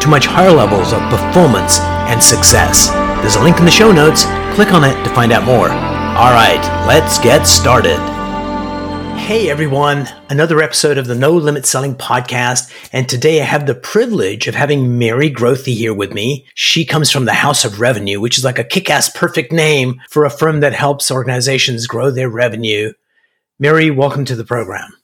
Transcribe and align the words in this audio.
to 0.00 0.08
much 0.08 0.26
higher 0.26 0.52
levels 0.52 0.92
of 0.92 1.00
performance 1.10 1.80
and 2.08 2.22
success. 2.22 2.88
There's 3.20 3.36
a 3.36 3.42
link 3.42 3.58
in 3.58 3.64
the 3.64 3.70
show 3.70 3.92
notes. 3.92 4.24
Click 4.54 4.72
on 4.72 4.84
it 4.84 5.02
to 5.04 5.14
find 5.14 5.32
out 5.32 5.44
more. 5.44 5.68
All 5.70 6.32
right, 6.32 6.60
let's 6.86 7.18
get 7.18 7.44
started. 7.46 7.98
Hey 9.18 9.50
everyone, 9.50 10.08
another 10.30 10.62
episode 10.62 10.96
of 10.96 11.06
the 11.06 11.14
No 11.14 11.32
Limit 11.32 11.66
Selling 11.66 11.94
podcast. 11.94 12.72
And 12.94 13.06
today 13.08 13.42
I 13.42 13.44
have 13.44 13.66
the 13.66 13.74
privilege 13.74 14.48
of 14.48 14.54
having 14.54 14.98
Mary 14.98 15.30
Grothe 15.30 15.66
here 15.66 15.92
with 15.92 16.14
me. 16.14 16.46
She 16.54 16.86
comes 16.86 17.10
from 17.10 17.26
the 17.26 17.34
House 17.34 17.64
of 17.64 17.78
Revenue, 17.78 18.20
which 18.20 18.38
is 18.38 18.44
like 18.44 18.58
a 18.58 18.64
kick 18.64 18.88
ass 18.88 19.10
perfect 19.10 19.52
name 19.52 20.00
for 20.08 20.24
a 20.24 20.30
firm 20.30 20.60
that 20.60 20.72
helps 20.72 21.10
organizations 21.10 21.86
grow 21.86 22.10
their 22.10 22.30
revenue. 22.30 22.94
Mary, 23.58 23.90
welcome 23.90 24.24
to 24.24 24.34
the 24.34 24.44
program. 24.44 24.96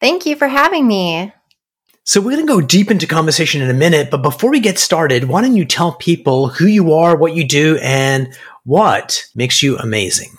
Thank 0.00 0.24
you 0.24 0.36
for 0.36 0.46
having 0.46 0.86
me. 0.86 1.32
So 2.08 2.22
we're 2.22 2.36
going 2.36 2.46
to 2.46 2.50
go 2.50 2.62
deep 2.62 2.90
into 2.90 3.06
conversation 3.06 3.60
in 3.60 3.68
a 3.68 3.74
minute, 3.74 4.10
but 4.10 4.22
before 4.22 4.50
we 4.50 4.60
get 4.60 4.78
started, 4.78 5.24
why 5.24 5.42
don't 5.42 5.56
you 5.56 5.66
tell 5.66 5.92
people 5.92 6.48
who 6.48 6.64
you 6.64 6.94
are, 6.94 7.14
what 7.14 7.34
you 7.34 7.46
do, 7.46 7.76
and 7.82 8.34
what 8.64 9.26
makes 9.34 9.62
you 9.62 9.76
amazing? 9.76 10.38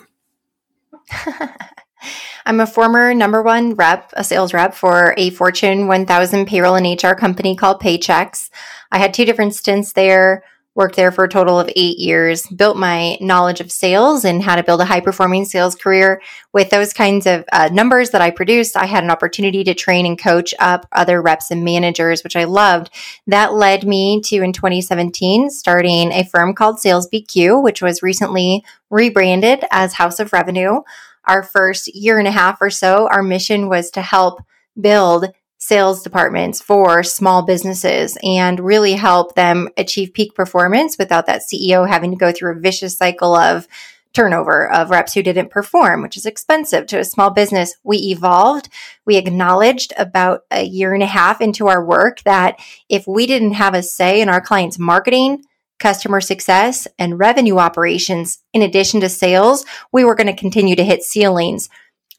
I'm 2.44 2.58
a 2.58 2.66
former 2.66 3.14
number 3.14 3.40
one 3.40 3.76
rep, 3.76 4.12
a 4.14 4.24
sales 4.24 4.52
rep 4.52 4.74
for 4.74 5.14
a 5.16 5.30
Fortune 5.30 5.86
1000 5.86 6.46
payroll 6.46 6.74
and 6.74 7.00
HR 7.00 7.12
company 7.12 7.54
called 7.54 7.80
Paychex. 7.80 8.50
I 8.90 8.98
had 8.98 9.14
two 9.14 9.24
different 9.24 9.54
stints 9.54 9.92
there 9.92 10.42
worked 10.74 10.96
there 10.96 11.10
for 11.10 11.24
a 11.24 11.28
total 11.28 11.58
of 11.58 11.70
eight 11.74 11.98
years, 11.98 12.46
built 12.46 12.76
my 12.76 13.16
knowledge 13.20 13.60
of 13.60 13.72
sales 13.72 14.24
and 14.24 14.42
how 14.42 14.54
to 14.54 14.62
build 14.62 14.80
a 14.80 14.84
high 14.84 15.00
performing 15.00 15.44
sales 15.44 15.74
career. 15.74 16.22
With 16.52 16.70
those 16.70 16.92
kinds 16.92 17.26
of 17.26 17.44
uh, 17.52 17.68
numbers 17.72 18.10
that 18.10 18.20
I 18.20 18.30
produced, 18.30 18.76
I 18.76 18.86
had 18.86 19.02
an 19.02 19.10
opportunity 19.10 19.64
to 19.64 19.74
train 19.74 20.06
and 20.06 20.18
coach 20.18 20.54
up 20.58 20.86
other 20.92 21.20
reps 21.20 21.50
and 21.50 21.64
managers, 21.64 22.22
which 22.22 22.36
I 22.36 22.44
loved. 22.44 22.90
That 23.26 23.54
led 23.54 23.86
me 23.86 24.20
to, 24.26 24.42
in 24.42 24.52
2017, 24.52 25.50
starting 25.50 26.12
a 26.12 26.24
firm 26.24 26.54
called 26.54 26.78
Sales 26.78 27.08
BQ, 27.08 27.62
which 27.62 27.82
was 27.82 28.02
recently 28.02 28.64
rebranded 28.90 29.64
as 29.70 29.94
House 29.94 30.20
of 30.20 30.32
Revenue. 30.32 30.82
Our 31.24 31.42
first 31.42 31.94
year 31.94 32.18
and 32.18 32.28
a 32.28 32.32
half 32.32 32.58
or 32.60 32.70
so, 32.70 33.08
our 33.08 33.22
mission 33.22 33.68
was 33.68 33.90
to 33.92 34.02
help 34.02 34.42
build 34.80 35.26
sales 35.60 36.02
departments 36.02 36.60
for 36.60 37.02
small 37.02 37.42
businesses 37.44 38.16
and 38.24 38.58
really 38.58 38.94
help 38.94 39.34
them 39.34 39.68
achieve 39.76 40.12
peak 40.14 40.34
performance 40.34 40.96
without 40.98 41.26
that 41.26 41.42
CEO 41.42 41.86
having 41.86 42.10
to 42.10 42.16
go 42.16 42.32
through 42.32 42.56
a 42.56 42.60
vicious 42.60 42.96
cycle 42.96 43.34
of 43.34 43.68
turnover 44.12 44.68
of 44.72 44.90
reps 44.90 45.14
who 45.14 45.22
didn't 45.22 45.50
perform, 45.50 46.02
which 46.02 46.16
is 46.16 46.26
expensive 46.26 46.86
to 46.86 46.98
a 46.98 47.04
small 47.04 47.30
business. 47.30 47.76
We 47.84 47.98
evolved. 47.98 48.68
We 49.04 49.16
acknowledged 49.16 49.92
about 49.96 50.40
a 50.50 50.64
year 50.64 50.94
and 50.94 51.02
a 51.02 51.06
half 51.06 51.40
into 51.40 51.68
our 51.68 51.84
work 51.84 52.22
that 52.22 52.58
if 52.88 53.06
we 53.06 53.26
didn't 53.26 53.52
have 53.52 53.74
a 53.74 53.82
say 53.82 54.20
in 54.20 54.28
our 54.28 54.40
clients' 54.40 54.78
marketing, 54.78 55.44
customer 55.78 56.20
success, 56.20 56.88
and 56.98 57.18
revenue 57.18 57.58
operations, 57.58 58.42
in 58.52 58.62
addition 58.62 59.00
to 59.00 59.08
sales, 59.08 59.64
we 59.92 60.04
were 60.04 60.14
going 60.14 60.26
to 60.26 60.40
continue 60.40 60.74
to 60.74 60.84
hit 60.84 61.02
ceilings 61.02 61.68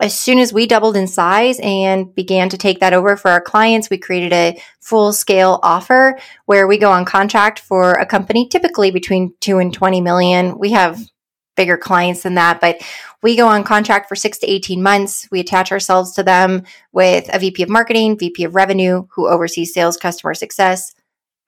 as 0.01 0.17
soon 0.17 0.39
as 0.39 0.51
we 0.51 0.65
doubled 0.65 0.97
in 0.97 1.07
size 1.07 1.59
and 1.61 2.13
began 2.15 2.49
to 2.49 2.57
take 2.57 2.79
that 2.79 2.93
over 2.93 3.15
for 3.15 3.29
our 3.29 3.39
clients, 3.39 3.89
we 3.89 3.97
created 3.97 4.33
a 4.33 4.61
full 4.79 5.13
scale 5.13 5.59
offer 5.61 6.19
where 6.45 6.67
we 6.67 6.77
go 6.77 6.91
on 6.91 7.05
contract 7.05 7.59
for 7.59 7.93
a 7.93 8.05
company 8.05 8.47
typically 8.47 8.89
between 8.89 9.33
2 9.41 9.59
and 9.59 9.73
20 9.73 10.01
million. 10.01 10.57
We 10.57 10.71
have 10.71 10.99
bigger 11.55 11.77
clients 11.77 12.23
than 12.23 12.35
that, 12.35 12.59
but 12.59 12.81
we 13.21 13.35
go 13.35 13.47
on 13.47 13.63
contract 13.63 14.09
for 14.09 14.15
6 14.15 14.39
to 14.39 14.49
18 14.49 14.81
months. 14.81 15.27
We 15.31 15.39
attach 15.39 15.71
ourselves 15.71 16.13
to 16.13 16.23
them 16.23 16.63
with 16.91 17.29
a 17.31 17.37
VP 17.37 17.61
of 17.61 17.69
marketing, 17.69 18.17
VP 18.17 18.43
of 18.45 18.55
revenue 18.55 19.05
who 19.11 19.27
oversees 19.27 19.73
sales 19.73 19.97
customer 19.97 20.33
success, 20.33 20.95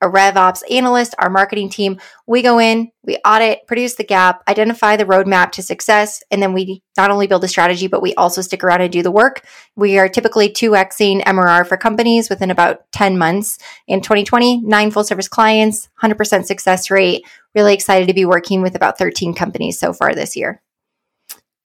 a 0.03 0.09
RevOps 0.09 0.61
analyst, 0.69 1.15
our 1.17 1.29
marketing 1.29 1.69
team. 1.69 1.99
We 2.27 2.41
go 2.41 2.59
in, 2.59 2.91
we 3.03 3.17
audit, 3.25 3.65
produce 3.67 3.95
the 3.95 4.03
gap, 4.03 4.43
identify 4.47 4.97
the 4.97 5.05
roadmap 5.05 5.51
to 5.53 5.63
success, 5.63 6.21
and 6.29 6.41
then 6.41 6.53
we 6.53 6.83
not 6.97 7.09
only 7.09 7.25
build 7.25 7.43
a 7.43 7.47
strategy, 7.47 7.87
but 7.87 8.01
we 8.01 8.13
also 8.15 8.41
stick 8.41 8.63
around 8.63 8.81
and 8.81 8.91
do 8.91 9.01
the 9.01 9.11
work. 9.11 9.45
We 9.75 9.97
are 9.97 10.09
typically 10.09 10.49
2xing 10.49 11.23
MRR 11.23 11.65
for 11.65 11.77
companies 11.77 12.29
within 12.29 12.51
about 12.51 12.91
10 12.91 13.17
months. 13.17 13.57
In 13.87 14.01
2020, 14.01 14.61
nine 14.61 14.91
full 14.91 15.05
service 15.05 15.29
clients, 15.29 15.87
100% 16.03 16.45
success 16.45 16.91
rate. 16.91 17.23
Really 17.55 17.73
excited 17.73 18.07
to 18.07 18.13
be 18.13 18.25
working 18.25 18.61
with 18.61 18.75
about 18.75 18.97
13 18.97 19.33
companies 19.33 19.79
so 19.79 19.93
far 19.93 20.13
this 20.13 20.35
year. 20.35 20.61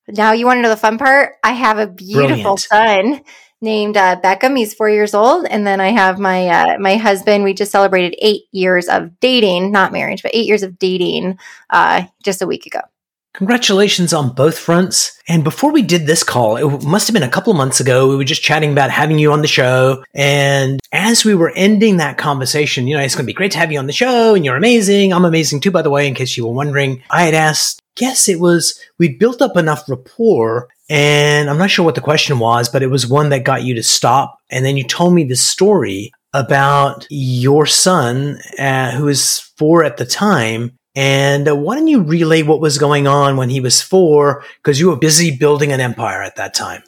Now, 0.07 0.33
you 0.33 0.47
want 0.47 0.59
to 0.59 0.63
know 0.63 0.71
the 0.71 0.77
fun 0.77 0.97
part? 0.97 1.35
I 1.45 1.53
have 1.53 1.79
a 1.79 1.87
beautiful 1.87 2.57
Brilliant. 2.57 2.61
son 2.61 3.21
named 3.61 3.97
uh, 3.97 4.21
Beckham. 4.23 4.57
He's 4.57 4.75
four 4.75 4.91
years 4.91 5.15
old, 5.15 5.47
and 5.47 5.67
then 5.67 5.81
I 5.81 5.89
have 5.89 6.19
my 6.19 6.49
uh, 6.49 6.79
my 6.79 6.97
husband. 6.97 7.45
We 7.45 7.55
just 7.55 7.73
celebrated 7.73 8.17
eight 8.21 8.43
years 8.53 8.89
of 8.89 9.19
dating, 9.21 9.73
not 9.73 9.93
marriage, 9.93 10.23
but 10.23 10.35
eight 10.35 10.47
years 10.47 10.63
of 10.63 10.79
dating 10.79 11.39
uh, 11.71 12.05
just 12.23 12.43
a 12.43 12.47
week 12.47 12.67
ago. 12.67 12.81
Congratulations 13.35 14.13
on 14.13 14.35
both 14.35 14.59
fronts. 14.59 15.17
And 15.29 15.45
before 15.45 15.71
we 15.71 15.83
did 15.83 16.07
this 16.07 16.25
call, 16.25 16.57
it 16.57 16.83
must 16.83 17.07
have 17.07 17.15
been 17.15 17.23
a 17.23 17.29
couple 17.29 17.53
months 17.55 17.79
ago. 17.79 18.09
We 18.09 18.17
were 18.17 18.25
just 18.25 18.43
chatting 18.43 18.73
about 18.73 18.91
having 18.91 19.17
you 19.19 19.31
on 19.31 19.43
the 19.43 19.47
show. 19.47 20.03
And 20.13 20.81
as 20.91 21.25
we 21.25 21.37
were 21.37 21.53
ending 21.55 21.99
that 21.99 22.19
conversation, 22.19 22.89
you 22.89 22.97
know, 22.97 23.03
it's 23.03 23.15
going 23.15 23.27
to 23.27 23.31
be 23.31 23.35
great 23.35 23.53
to 23.53 23.59
have 23.59 23.71
you 23.71 23.79
on 23.79 23.87
the 23.87 23.93
show 23.93 24.35
and 24.35 24.45
you're 24.45 24.57
amazing. 24.57 25.13
I'm 25.13 25.25
amazing 25.25 25.61
too, 25.61 25.71
by 25.71 25.83
the 25.83 25.91
way, 25.91 26.09
in 26.09 26.15
case 26.15 26.37
you 26.37 26.47
were 26.47 26.53
wondering. 26.53 27.05
I 27.11 27.23
had 27.23 27.35
asked, 27.35 27.81
guess 27.95 28.29
it 28.29 28.41
was, 28.41 28.81
we'd 28.99 29.21
built 29.21 29.41
up 29.41 29.57
enough 29.57 29.89
rapport 29.89 30.69
and 30.89 31.51
I'm 31.51 31.59
not 31.59 31.71
sure 31.71 31.85
what 31.85 31.95
the 31.95 32.01
question 32.01 32.39
was, 32.39 32.69
but 32.69 32.83
it 32.83 32.89
was 32.89 33.07
one 33.07 33.29
that 33.31 33.45
got 33.45 33.63
you 33.63 33.75
to 33.75 33.83
stop. 33.83 34.39
And 34.51 34.65
then 34.65 34.77
you 34.77 34.85
told 34.85 35.15
me 35.15 35.25
the 35.25 35.37
story 35.37 36.13
about 36.33 37.07
your 37.11 37.67
son, 37.67 38.39
uh, 38.59 38.93
who 38.93 39.05
was 39.05 39.41
four 39.57 39.85
at 39.85 39.97
the 39.99 40.07
time. 40.07 40.73
And 40.95 41.49
uh, 41.49 41.55
why 41.55 41.77
don't 41.77 41.89
you 41.89 42.03
relay 42.03 42.43
what 42.43 42.61
was 42.61 42.79
going 42.79 43.07
on 43.07 43.37
when 43.37 43.51
he 43.51 43.61
was 43.61 43.83
four? 43.83 44.45
Because 44.57 44.81
you 44.81 44.89
were 44.89 44.97
busy 44.97 45.37
building 45.37 45.73
an 45.73 45.81
empire 45.81 46.23
at 46.23 46.37
that 46.37 46.55
time. 46.55 46.83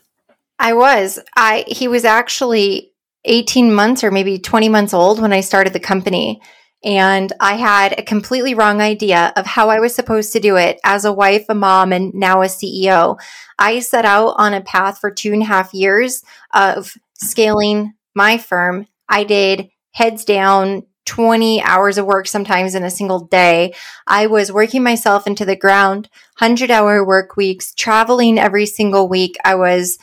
I 0.58 0.72
was. 0.74 1.18
I 1.36 1.64
he 1.66 1.88
was 1.88 2.04
actually 2.04 2.92
18 3.24 3.72
months 3.72 4.02
or 4.02 4.10
maybe 4.10 4.38
20 4.38 4.68
months 4.68 4.94
old 4.94 5.20
when 5.20 5.32
I 5.32 5.40
started 5.40 5.72
the 5.72 5.80
company. 5.80 6.40
And 6.82 7.32
I 7.40 7.56
had 7.56 7.98
a 7.98 8.02
completely 8.02 8.54
wrong 8.54 8.80
idea 8.80 9.32
of 9.36 9.44
how 9.44 9.68
I 9.68 9.80
was 9.80 9.94
supposed 9.94 10.32
to 10.32 10.40
do 10.40 10.56
it 10.56 10.80
as 10.82 11.04
a 11.04 11.12
wife, 11.12 11.44
a 11.48 11.54
mom, 11.54 11.92
and 11.92 12.14
now 12.14 12.40
a 12.40 12.46
CEO. 12.46 13.18
I 13.58 13.80
set 13.80 14.06
out 14.06 14.34
on 14.38 14.54
a 14.54 14.62
path 14.62 14.98
for 14.98 15.10
two 15.10 15.32
and 15.32 15.42
a 15.42 15.46
half 15.46 15.74
years 15.74 16.22
of 16.54 16.94
scaling 17.14 17.92
my 18.14 18.38
firm. 18.38 18.86
I 19.08 19.24
did 19.24 19.68
heads 19.92 20.24
down 20.24 20.84
20 21.06 21.62
hours 21.62 21.98
of 21.98 22.06
work 22.06 22.26
sometimes 22.26 22.74
in 22.74 22.84
a 22.84 22.90
single 22.90 23.26
day. 23.26 23.74
I 24.06 24.26
was 24.26 24.52
working 24.52 24.82
myself 24.82 25.26
into 25.26 25.44
the 25.44 25.56
ground, 25.56 26.08
100 26.38 26.70
hour 26.70 27.04
work 27.04 27.36
weeks, 27.36 27.74
traveling 27.74 28.38
every 28.38 28.64
single 28.64 29.08
week. 29.08 29.36
I 29.44 29.56
was 29.56 29.98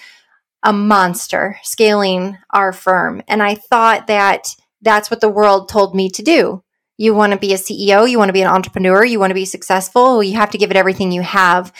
a 0.63 0.73
monster 0.73 1.57
scaling 1.63 2.37
our 2.51 2.73
firm. 2.73 3.23
And 3.27 3.41
I 3.41 3.55
thought 3.55 4.07
that 4.07 4.47
that's 4.81 5.09
what 5.09 5.21
the 5.21 5.29
world 5.29 5.69
told 5.69 5.95
me 5.95 6.09
to 6.09 6.21
do. 6.21 6.63
You 6.97 7.13
want 7.13 7.33
to 7.33 7.39
be 7.39 7.53
a 7.53 7.57
CEO, 7.57 8.09
you 8.09 8.17
want 8.17 8.29
to 8.29 8.33
be 8.33 8.41
an 8.41 8.47
entrepreneur, 8.47 9.05
you 9.05 9.19
want 9.19 9.29
to 9.31 9.35
be 9.35 9.45
successful, 9.45 10.23
you 10.23 10.35
have 10.35 10.51
to 10.51 10.57
give 10.57 10.71
it 10.71 10.77
everything 10.77 11.11
you 11.11 11.21
have. 11.21 11.71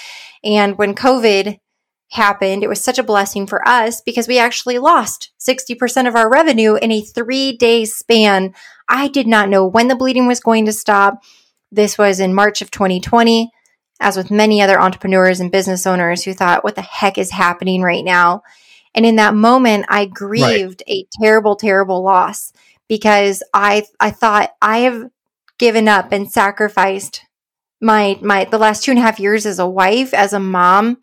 And 0.43 0.77
when 0.77 0.93
COVID 0.93 1.59
happened, 2.11 2.63
it 2.63 2.69
was 2.69 2.83
such 2.83 2.99
a 2.99 3.03
blessing 3.03 3.47
for 3.47 3.67
us 3.67 4.01
because 4.01 4.27
we 4.27 4.39
actually 4.39 4.79
lost 4.79 5.31
60% 5.39 6.07
of 6.07 6.15
our 6.15 6.29
revenue 6.29 6.75
in 6.75 6.91
a 6.91 7.01
three 7.01 7.57
day 7.57 7.85
span. 7.85 8.53
I 8.87 9.07
did 9.07 9.27
not 9.27 9.49
know 9.49 9.65
when 9.65 9.87
the 9.87 9.95
bleeding 9.95 10.27
was 10.27 10.39
going 10.39 10.65
to 10.65 10.73
stop. 10.73 11.21
This 11.71 11.97
was 11.97 12.19
in 12.19 12.33
March 12.33 12.61
of 12.61 12.71
2020, 12.71 13.51
as 13.99 14.15
with 14.15 14.31
many 14.31 14.61
other 14.61 14.79
entrepreneurs 14.79 15.39
and 15.39 15.51
business 15.51 15.85
owners 15.85 16.23
who 16.23 16.33
thought, 16.33 16.63
what 16.63 16.75
the 16.75 16.81
heck 16.81 17.17
is 17.17 17.31
happening 17.31 17.81
right 17.81 18.05
now? 18.05 18.43
And 18.95 19.05
in 19.05 19.17
that 19.17 19.35
moment, 19.35 19.85
I 19.89 20.05
grieved 20.05 20.83
right. 20.87 20.95
a 20.95 21.07
terrible, 21.21 21.55
terrible 21.55 22.03
loss 22.03 22.53
because 22.87 23.43
I 23.53 23.83
I 23.99 24.11
thought 24.11 24.51
I 24.61 24.79
have 24.79 25.09
given 25.57 25.87
up 25.87 26.11
and 26.11 26.31
sacrificed 26.31 27.21
my 27.81 28.17
my 28.21 28.45
the 28.45 28.57
last 28.57 28.83
two 28.83 28.91
and 28.91 28.99
a 28.99 29.03
half 29.03 29.19
years 29.19 29.45
as 29.45 29.59
a 29.59 29.67
wife, 29.67 30.13
as 30.13 30.33
a 30.33 30.39
mom, 30.39 30.97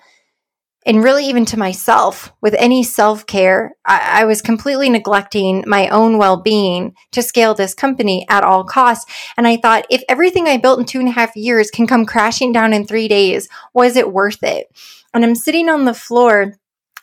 and 0.86 1.02
really 1.02 1.26
even 1.26 1.44
to 1.46 1.58
myself 1.58 2.32
with 2.40 2.54
any 2.58 2.82
self 2.82 3.26
care, 3.26 3.74
I, 3.84 4.22
I, 4.22 4.24
was 4.24 4.42
completely 4.42 4.90
neglecting 4.90 5.64
my 5.66 5.88
own 5.88 6.18
well 6.18 6.36
being 6.36 6.94
to 7.12 7.22
scale 7.22 7.54
this 7.54 7.74
company 7.74 8.26
at 8.28 8.44
all 8.44 8.64
costs. 8.64 9.10
And 9.36 9.46
I 9.46 9.56
thought, 9.56 9.86
if 9.90 10.02
everything 10.08 10.46
I 10.46 10.58
built 10.58 10.78
in 10.78 10.84
two 10.84 11.00
and 11.00 11.08
a 11.08 11.12
half 11.12 11.36
years 11.36 11.70
can 11.70 11.86
come 11.86 12.04
crashing 12.04 12.52
down 12.52 12.72
in 12.72 12.86
three 12.86 13.08
days, 13.08 13.48
was 13.72 13.96
it 13.96 14.12
worth 14.12 14.42
it? 14.42 14.66
And 15.14 15.24
I'm 15.24 15.34
sitting 15.34 15.68
on 15.68 15.84
the 15.84 15.94
floor 15.94 16.54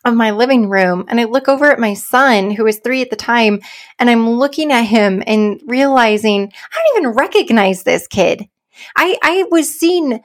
of 0.04 0.16
my 0.16 0.32
living 0.32 0.70
room 0.70 1.06
and 1.08 1.20
I 1.20 1.26
look 1.26 1.48
over 1.48 1.72
at 1.72 1.80
my 1.80 1.94
son, 1.94 2.52
who 2.52 2.64
was 2.64 2.80
three 2.80 3.02
at 3.02 3.10
the 3.10 3.16
time, 3.16 3.62
and 4.00 4.10
I'm 4.10 4.30
looking 4.30 4.72
at 4.72 4.84
him 4.84 5.24
and 5.26 5.62
realizing 5.66 6.52
I 6.72 6.84
don't 6.84 7.04
even 7.04 7.16
recognize 7.16 7.84
this 7.84 8.08
kid. 8.08 8.48
I, 8.96 9.18
I 9.22 9.46
was 9.52 9.74
seeing 9.74 10.22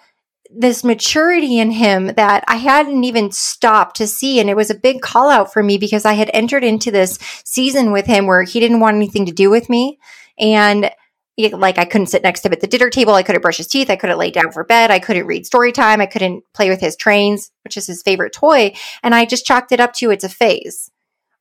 this 0.50 0.84
maturity 0.84 1.58
in 1.58 1.70
him 1.70 2.08
that 2.16 2.44
I 2.48 2.56
hadn't 2.56 3.04
even 3.04 3.30
stopped 3.30 3.96
to 3.96 4.06
see. 4.06 4.40
And 4.40 4.48
it 4.48 4.56
was 4.56 4.70
a 4.70 4.74
big 4.74 5.00
call 5.00 5.28
out 5.28 5.52
for 5.52 5.62
me 5.62 5.78
because 5.78 6.04
I 6.04 6.14
had 6.14 6.30
entered 6.32 6.64
into 6.64 6.90
this 6.90 7.18
season 7.44 7.92
with 7.92 8.06
him 8.06 8.26
where 8.26 8.42
he 8.42 8.60
didn't 8.60 8.80
want 8.80 8.96
anything 8.96 9.26
to 9.26 9.32
do 9.32 9.50
with 9.50 9.68
me. 9.68 9.98
And 10.38 10.90
like 11.36 11.78
I 11.78 11.84
couldn't 11.84 12.06
sit 12.06 12.22
next 12.22 12.40
to 12.40 12.48
him 12.48 12.54
at 12.54 12.60
the 12.60 12.66
dinner 12.66 12.90
table. 12.90 13.14
I 13.14 13.22
couldn't 13.22 13.42
brush 13.42 13.58
his 13.58 13.66
teeth. 13.66 13.90
I 13.90 13.96
couldn't 13.96 14.18
lay 14.18 14.30
down 14.30 14.52
for 14.52 14.64
bed. 14.64 14.90
I 14.90 14.98
couldn't 14.98 15.26
read 15.26 15.46
story 15.46 15.72
time. 15.72 16.00
I 16.00 16.06
couldn't 16.06 16.44
play 16.54 16.68
with 16.68 16.80
his 16.80 16.96
trains, 16.96 17.50
which 17.64 17.76
is 17.76 17.86
his 17.86 18.02
favorite 18.02 18.32
toy. 18.32 18.74
And 19.02 19.14
I 19.14 19.26
just 19.26 19.44
chalked 19.46 19.72
it 19.72 19.80
up 19.80 19.92
to 19.94 20.10
it's 20.10 20.24
a 20.24 20.28
phase. 20.28 20.90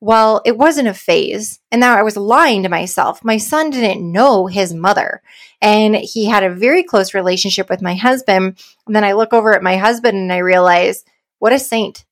Well, 0.01 0.42
it 0.45 0.57
wasn't 0.57 0.89
a 0.89 0.94
phase. 0.94 1.59
And 1.71 1.80
now 1.80 1.95
I 1.95 2.03
was 2.03 2.18
lying 2.18 2.63
to 2.63 2.69
myself. 2.69 3.24
My 3.24 3.38
son 3.38 3.69
didn't 3.69 4.12
know 4.12 4.47
his 4.47 4.74
mother. 4.74 5.21
And 5.62 5.95
he 5.95 6.25
had 6.25 6.44
a 6.44 6.53
very 6.53 6.83
close 6.83 7.13
relationship 7.13 7.69
with 7.69 7.81
my 7.81 7.95
husband. 7.95 8.59
And 8.86 8.95
then 8.95 9.06
I 9.06 9.13
look 9.13 9.33
over 9.33 9.56
at 9.56 9.63
my 9.63 9.77
husband 9.77 10.18
and 10.18 10.31
I 10.31 10.39
realize, 10.39 11.06
what 11.39 11.53
a 11.53 11.59
saint. 11.59 12.06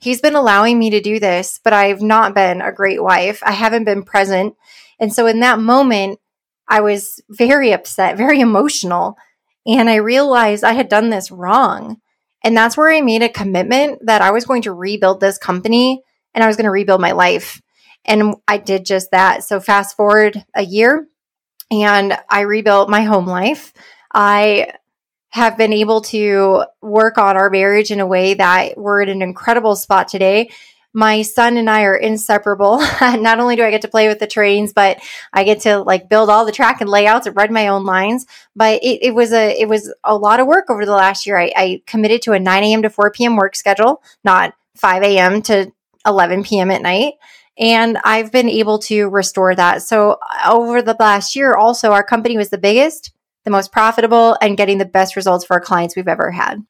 He's 0.00 0.20
been 0.20 0.36
allowing 0.36 0.78
me 0.78 0.90
to 0.90 1.00
do 1.00 1.18
this, 1.18 1.58
but 1.64 1.72
I've 1.72 2.00
not 2.00 2.34
been 2.34 2.62
a 2.62 2.72
great 2.72 3.02
wife. 3.02 3.42
I 3.44 3.50
haven't 3.50 3.84
been 3.84 4.04
present. 4.04 4.54
And 5.00 5.12
so 5.12 5.26
in 5.26 5.40
that 5.40 5.58
moment, 5.58 6.20
I 6.68 6.80
was 6.80 7.20
very 7.30 7.72
upset, 7.72 8.16
very 8.16 8.40
emotional. 8.40 9.16
And 9.66 9.88
I 9.88 9.96
realized 9.96 10.64
I 10.64 10.72
had 10.72 10.88
done 10.88 11.10
this 11.10 11.30
wrong. 11.30 12.00
And 12.44 12.56
that's 12.56 12.76
where 12.76 12.90
I 12.90 13.00
made 13.00 13.22
a 13.22 13.28
commitment 13.28 14.06
that 14.06 14.22
I 14.22 14.30
was 14.30 14.44
going 14.44 14.62
to 14.62 14.72
rebuild 14.72 15.20
this 15.20 15.38
company 15.38 16.02
and 16.34 16.44
I 16.44 16.46
was 16.46 16.56
going 16.56 16.64
to 16.64 16.70
rebuild 16.70 17.00
my 17.00 17.12
life. 17.12 17.60
And 18.04 18.36
I 18.46 18.58
did 18.58 18.86
just 18.86 19.10
that. 19.10 19.44
So 19.44 19.60
fast 19.60 19.96
forward 19.96 20.44
a 20.54 20.62
year 20.62 21.08
and 21.70 22.16
I 22.30 22.42
rebuilt 22.42 22.88
my 22.88 23.02
home 23.02 23.26
life. 23.26 23.72
I 24.14 24.72
have 25.30 25.58
been 25.58 25.72
able 25.72 26.00
to 26.00 26.64
work 26.80 27.18
on 27.18 27.36
our 27.36 27.50
marriage 27.50 27.90
in 27.90 28.00
a 28.00 28.06
way 28.06 28.34
that 28.34 28.78
we're 28.78 29.02
in 29.02 29.10
an 29.10 29.22
incredible 29.22 29.76
spot 29.76 30.08
today. 30.08 30.50
My 30.94 31.22
son 31.22 31.56
and 31.58 31.68
I 31.68 31.82
are 31.82 31.96
inseparable. 31.96 32.78
Not 33.00 33.40
only 33.40 33.56
do 33.56 33.62
I 33.62 33.70
get 33.70 33.82
to 33.82 33.88
play 33.88 34.08
with 34.08 34.18
the 34.18 34.26
trains, 34.26 34.72
but 34.72 34.98
I 35.32 35.44
get 35.44 35.60
to 35.60 35.80
like 35.80 36.08
build 36.08 36.30
all 36.30 36.44
the 36.44 36.52
track 36.52 36.80
and 36.80 36.88
layouts 36.88 37.26
and 37.26 37.36
run 37.36 37.52
my 37.52 37.68
own 37.68 37.84
lines. 37.84 38.26
But 38.56 38.82
it, 38.82 39.00
it 39.02 39.14
was 39.14 39.32
a 39.32 39.60
it 39.60 39.68
was 39.68 39.92
a 40.02 40.16
lot 40.16 40.40
of 40.40 40.46
work 40.46 40.70
over 40.70 40.86
the 40.86 40.92
last 40.92 41.26
year. 41.26 41.38
I, 41.38 41.52
I 41.54 41.82
committed 41.86 42.22
to 42.22 42.32
a 42.32 42.40
9 42.40 42.64
a.m. 42.64 42.82
to 42.82 42.90
4 42.90 43.10
p.m. 43.12 43.36
work 43.36 43.54
schedule, 43.54 44.02
not 44.24 44.54
5 44.76 45.02
a.m. 45.02 45.42
to 45.42 45.70
11 46.06 46.44
p.m. 46.44 46.70
at 46.70 46.82
night. 46.82 47.14
And 47.58 47.98
I've 48.04 48.30
been 48.30 48.48
able 48.48 48.78
to 48.80 49.08
restore 49.08 49.54
that. 49.54 49.82
So 49.82 50.18
uh, 50.44 50.52
over 50.52 50.80
the 50.80 50.96
last 50.98 51.34
year, 51.34 51.54
also, 51.54 51.90
our 51.90 52.04
company 52.04 52.36
was 52.36 52.50
the 52.50 52.58
biggest, 52.58 53.12
the 53.44 53.50
most 53.50 53.72
profitable, 53.72 54.36
and 54.40 54.56
getting 54.56 54.78
the 54.78 54.84
best 54.84 55.16
results 55.16 55.44
for 55.44 55.54
our 55.54 55.60
clients 55.60 55.96
we've 55.96 56.08
ever 56.08 56.30
had. 56.30 56.64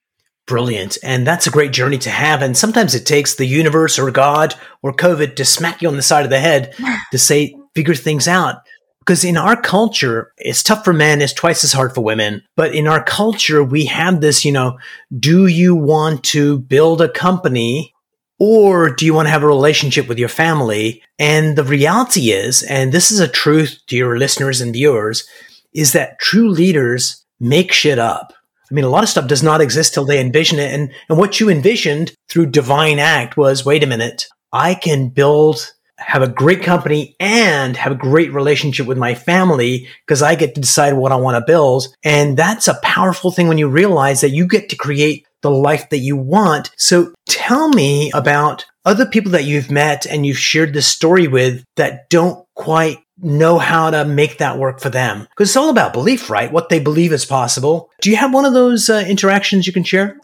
Brilliant. 0.49 0.97
And 1.03 1.27
that's 1.27 1.47
a 1.47 1.51
great 1.51 1.73
journey 1.73 1.99
to 1.99 2.11
have. 2.11 2.41
And 2.41 2.57
sometimes 2.57 2.95
it 2.95 3.05
takes 3.05 3.35
the 3.35 3.45
universe 3.45 3.99
or 3.99 4.11
God 4.11 4.55
or 4.83 4.95
COVID 4.95 5.37
to 5.37 5.45
smack 5.45 5.83
you 5.83 5.89
on 5.89 5.97
the 5.97 6.03
side 6.03 6.25
of 6.25 6.31
the 6.31 6.41
head 6.41 6.75
to 7.13 7.19
say, 7.19 7.55
figure 7.75 7.95
things 7.95 8.27
out. 8.27 8.63
Because 9.01 9.25
in 9.25 9.37
our 9.37 9.61
culture, 9.61 10.33
it's 10.39 10.63
tough 10.63 10.85
for 10.85 10.93
men, 10.93 11.23
it's 11.23 11.33
twice 11.35 11.65
as 11.65 11.73
hard 11.73 11.95
for 11.95 12.03
women. 12.03 12.43
But 12.57 12.75
in 12.75 12.87
our 12.87 13.03
culture, 13.03 13.63
we 13.63 13.85
have 13.87 14.21
this, 14.21 14.45
you 14.45 14.53
know, 14.53 14.79
do 15.19 15.47
you 15.47 15.75
want 15.75 16.25
to 16.25 16.59
build 16.59 17.03
a 17.03 17.09
company 17.09 17.95
or 18.39 18.91
do 18.91 19.05
you 19.05 19.13
want 19.13 19.27
to 19.27 19.31
have 19.31 19.43
a 19.43 19.47
relationship 19.47 20.09
with 20.09 20.19
your 20.19 20.29
family? 20.29 21.03
And 21.19 21.57
the 21.57 21.65
reality 21.65 22.31
is, 22.31 22.63
and 22.63 22.93
this 22.93 23.11
is 23.11 23.21
a 23.21 23.29
truth 23.29 23.79
to 23.89 23.97
your 23.97 24.19
listeners 24.19 24.61
and 24.61 24.73
viewers, 24.73 25.27
is 25.75 25.93
that 25.93 26.19
true 26.19 26.49
leaders 26.49 27.25
make 27.41 27.73
shit 27.73 27.99
up. 27.99 28.33
I 28.71 28.75
mean, 28.75 28.85
a 28.85 28.91
lot 28.91 29.03
of 29.03 29.09
stuff 29.09 29.29
does 29.29 29.43
not 29.43 29.61
exist 29.61 29.95
till 29.95 30.05
they 30.05 30.21
envision 30.21 30.59
it. 30.59 30.73
And, 30.73 30.93
and 31.09 31.19
what 31.19 31.41
you 31.41 31.49
envisioned 31.49 32.13
through 32.29 32.47
divine 32.47 32.99
act 32.99 33.37
was, 33.37 33.65
wait 33.65 33.83
a 33.83 33.87
minute, 33.87 34.27
I 34.53 34.75
can 34.75 35.09
build, 35.09 35.73
have 35.99 36.23
a 36.23 36.29
great 36.29 36.63
company 36.63 37.17
and 37.19 37.77
have 37.77 37.93
a 37.93 37.97
great 37.97 38.33
relationship 38.33 38.87
with 38.87 38.99
my 38.99 39.15
family 39.15 39.89
because 40.07 40.23
I 40.23 40.35
get 40.35 40.55
to 40.55 40.61
decide 40.61 40.95
what 40.95 41.13
I 41.13 41.17
want 41.17 41.37
to 41.37 41.51
build. 41.51 41.89
And 42.05 42.37
that's 42.37 42.69
a 42.69 42.79
powerful 42.83 43.31
thing 43.31 43.49
when 43.49 43.59
you 43.59 43.69
realize 43.69 44.21
that 44.21 44.31
you 44.31 44.47
get 44.47 44.69
to 44.71 44.77
create 44.77 45.27
the 45.43 45.51
life 45.51 45.91
that 45.91 45.99
you 45.99 46.17
want. 46.17 46.71
So 46.77 47.13
tell 47.29 47.69
me 47.69 48.11
about 48.13 48.67
other 48.85 49.07
people 49.07 49.33
that 49.33 49.45
you've 49.45 49.71
met 49.71 50.07
and 50.07 50.25
you've 50.25 50.39
shared 50.39 50.73
this 50.73 50.87
story 50.87 51.29
with 51.29 51.63
that 51.77 52.09
don't 52.11 52.45
quite 52.59 52.99
know 53.21 53.59
how 53.59 53.91
to 53.91 54.05
make 54.05 54.39
that 54.39 54.59
work 54.59 54.81
for 54.81 54.91
them. 54.91 55.27
Because 55.31 55.49
it's 55.49 55.57
all 55.57 55.71
about 55.71 55.93
belief, 55.93 56.29
right? 56.29 56.53
What 56.53 56.69
they 56.69 56.81
believe 56.81 57.13
is 57.13 57.25
possible. 57.25 57.91
Do 58.03 58.11
you 58.11 58.17
have 58.17 58.35
one 58.35 58.45
of 58.45 58.53
those 58.53 58.91
uh, 58.91 59.05
interactions 59.09 59.67
you 59.67 59.73
can 59.73 59.85
share? 59.85 60.19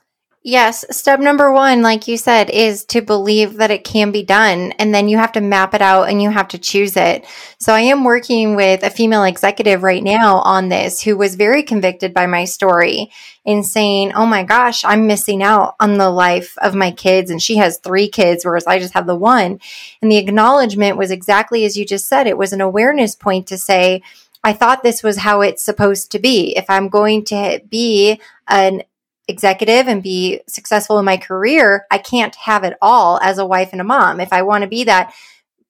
Yes. 0.46 0.85
Step 0.94 1.20
number 1.20 1.50
one, 1.50 1.81
like 1.81 2.06
you 2.06 2.19
said, 2.19 2.50
is 2.50 2.85
to 2.87 3.00
believe 3.00 3.55
that 3.55 3.70
it 3.70 3.82
can 3.82 4.12
be 4.12 4.23
done. 4.23 4.73
And 4.73 4.94
then 4.94 5.08
you 5.08 5.17
have 5.17 5.32
to 5.32 5.41
map 5.41 5.73
it 5.73 5.81
out 5.81 6.11
and 6.11 6.20
you 6.20 6.29
have 6.29 6.49
to 6.49 6.58
choose 6.58 6.99
it. 6.99 7.25
So 7.58 7.73
I 7.73 7.81
am 7.81 8.05
working 8.05 8.55
with 8.55 8.82
a 8.82 8.91
female 8.91 9.25
executive 9.25 9.82
right 9.82 10.02
now 10.02 10.41
on 10.41 10.69
this 10.69 11.00
who 11.00 11.17
was 11.17 11.37
very 11.37 11.62
convicted 11.62 12.12
by 12.12 12.26
my 12.26 12.44
story 12.44 13.11
in 13.46 13.64
saying, 13.64 14.12
Oh 14.12 14.26
my 14.26 14.43
gosh, 14.43 14.85
I'm 14.85 15.06
missing 15.06 15.43
out 15.43 15.76
on 15.81 15.96
the 15.96 16.11
life 16.11 16.58
of 16.58 16.75
my 16.75 16.91
kids. 16.91 17.31
And 17.31 17.41
she 17.41 17.56
has 17.56 17.79
three 17.79 18.11
kids, 18.11 18.44
whereas 18.44 18.67
I 18.67 18.79
just 18.79 18.93
have 18.93 19.06
the 19.06 19.17
one. 19.17 19.61
And 20.02 20.12
the 20.12 20.19
acknowledgement 20.19 20.99
was 20.99 21.11
exactly 21.11 21.64
as 21.64 21.79
you 21.79 21.87
just 21.87 22.06
said. 22.06 22.26
It 22.26 22.37
was 22.37 22.52
an 22.52 22.61
awareness 22.61 23.17
point 23.17 23.46
to 23.46 23.56
say, 23.56 24.02
I 24.44 24.52
thought 24.52 24.82
this 24.82 25.02
was 25.02 25.17
how 25.17 25.41
it's 25.41 25.62
supposed 25.62 26.12
to 26.12 26.19
be. 26.19 26.55
If 26.55 26.69
I'm 26.69 26.91
going 26.91 27.25
to 27.26 27.62
be 27.70 28.20
an 28.46 28.82
executive 29.29 29.88
and 29.88 30.03
be 30.03 30.41
successful 30.47 30.99
in 30.99 31.05
my 31.05 31.17
career, 31.17 31.87
I 31.91 31.99
can't 31.99 32.35
have 32.37 32.65
it 32.65 32.76
all 32.82 33.19
as 33.23 33.38
a 33.38 33.47
wife 33.47 33.71
and 33.73 33.81
a 33.81 33.85
mom. 33.85 34.21
If 34.21 34.32
I 34.32 34.43
want 34.43 34.62
to 34.62 34.69
be 34.69 34.85
that 34.85 35.15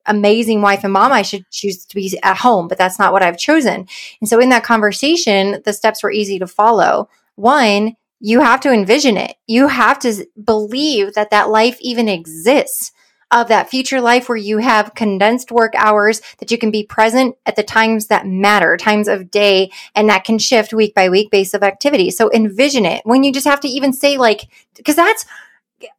amazing 0.06 0.60
wife 0.60 0.84
and 0.84 0.92
mom, 0.92 1.12
I 1.12 1.22
should 1.22 1.48
choose 1.50 1.84
to 1.86 1.94
be 1.94 2.18
at 2.22 2.38
home, 2.38 2.68
but 2.68 2.78
that's 2.78 2.98
not 2.98 3.12
what 3.12 3.22
I've 3.22 3.38
chosen. 3.38 3.86
And 4.20 4.28
so 4.28 4.38
in 4.40 4.50
that 4.50 4.64
conversation, 4.64 5.62
the 5.64 5.72
steps 5.72 6.02
were 6.02 6.10
easy 6.10 6.38
to 6.38 6.46
follow. 6.46 7.08
One, 7.36 7.96
you 8.20 8.40
have 8.40 8.60
to 8.60 8.72
envision 8.72 9.16
it. 9.16 9.36
You 9.46 9.68
have 9.68 9.98
to 10.00 10.26
believe 10.42 11.14
that 11.14 11.30
that 11.30 11.50
life 11.50 11.78
even 11.80 12.08
exists 12.08 12.92
of 13.30 13.48
that 13.48 13.70
future 13.70 14.00
life 14.00 14.28
where 14.28 14.36
you 14.36 14.58
have 14.58 14.94
condensed 14.94 15.50
work 15.50 15.72
hours 15.76 16.20
that 16.38 16.50
you 16.50 16.58
can 16.58 16.70
be 16.70 16.84
present 16.84 17.36
at 17.46 17.56
the 17.56 17.62
times 17.62 18.06
that 18.06 18.26
matter, 18.26 18.76
times 18.76 19.08
of 19.08 19.30
day, 19.30 19.70
and 19.94 20.08
that 20.08 20.24
can 20.24 20.38
shift 20.38 20.72
week 20.72 20.94
by 20.94 21.08
week 21.08 21.30
based 21.30 21.54
of 21.54 21.62
activity. 21.62 22.10
So 22.10 22.30
envision 22.32 22.84
it 22.84 23.02
when 23.04 23.24
you 23.24 23.32
just 23.32 23.46
have 23.46 23.60
to 23.60 23.68
even 23.68 23.92
say 23.92 24.16
like, 24.16 24.48
because 24.74 24.96
that's 24.96 25.24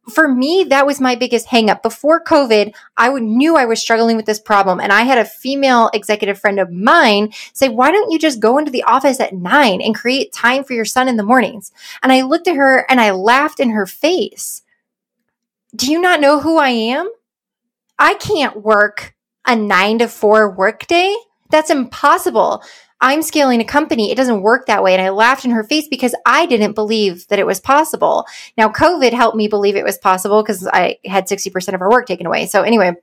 for 0.08 0.28
me, 0.28 0.64
that 0.64 0.86
was 0.86 1.00
my 1.00 1.14
biggest 1.14 1.48
hangup. 1.48 1.82
Before 1.82 2.22
COVID, 2.22 2.74
I 2.96 3.10
knew 3.18 3.56
I 3.56 3.66
was 3.66 3.80
struggling 3.80 4.16
with 4.16 4.26
this 4.26 4.40
problem. 4.40 4.80
And 4.80 4.92
I 4.92 5.02
had 5.02 5.18
a 5.18 5.24
female 5.24 5.90
executive 5.92 6.38
friend 6.38 6.58
of 6.58 6.70
mine 6.70 7.32
say, 7.52 7.68
why 7.68 7.90
don't 7.90 8.10
you 8.10 8.18
just 8.18 8.40
go 8.40 8.58
into 8.58 8.70
the 8.70 8.84
office 8.84 9.20
at 9.20 9.34
nine 9.34 9.80
and 9.80 9.94
create 9.94 10.32
time 10.32 10.64
for 10.64 10.72
your 10.72 10.84
son 10.84 11.08
in 11.08 11.16
the 11.16 11.22
mornings? 11.22 11.72
And 12.02 12.12
I 12.12 12.22
looked 12.22 12.48
at 12.48 12.56
her 12.56 12.90
and 12.90 13.00
I 13.00 13.12
laughed 13.12 13.60
in 13.60 13.70
her 13.70 13.86
face. 13.86 14.62
Do 15.76 15.92
you 15.92 16.00
not 16.00 16.20
know 16.20 16.40
who 16.40 16.56
I 16.56 16.70
am? 16.70 17.10
I 17.98 18.14
can't 18.14 18.62
work 18.62 19.14
a 19.46 19.54
nine 19.54 19.98
to 19.98 20.08
four 20.08 20.50
workday. 20.50 21.14
That's 21.50 21.70
impossible. 21.70 22.62
I'm 23.00 23.20
scaling 23.22 23.60
a 23.60 23.64
company. 23.64 24.10
It 24.10 24.16
doesn't 24.16 24.40
work 24.40 24.66
that 24.66 24.82
way. 24.82 24.94
And 24.94 25.02
I 25.02 25.10
laughed 25.10 25.44
in 25.44 25.50
her 25.50 25.64
face 25.64 25.86
because 25.86 26.14
I 26.24 26.46
didn't 26.46 26.72
believe 26.72 27.28
that 27.28 27.38
it 27.38 27.46
was 27.46 27.60
possible. 27.60 28.24
Now, 28.56 28.68
COVID 28.68 29.12
helped 29.12 29.36
me 29.36 29.48
believe 29.48 29.76
it 29.76 29.84
was 29.84 29.98
possible 29.98 30.42
because 30.42 30.66
I 30.66 30.96
had 31.04 31.28
60% 31.28 31.74
of 31.74 31.80
her 31.80 31.90
work 31.90 32.06
taken 32.06 32.26
away. 32.26 32.46
So, 32.46 32.62
anyway, 32.62 32.94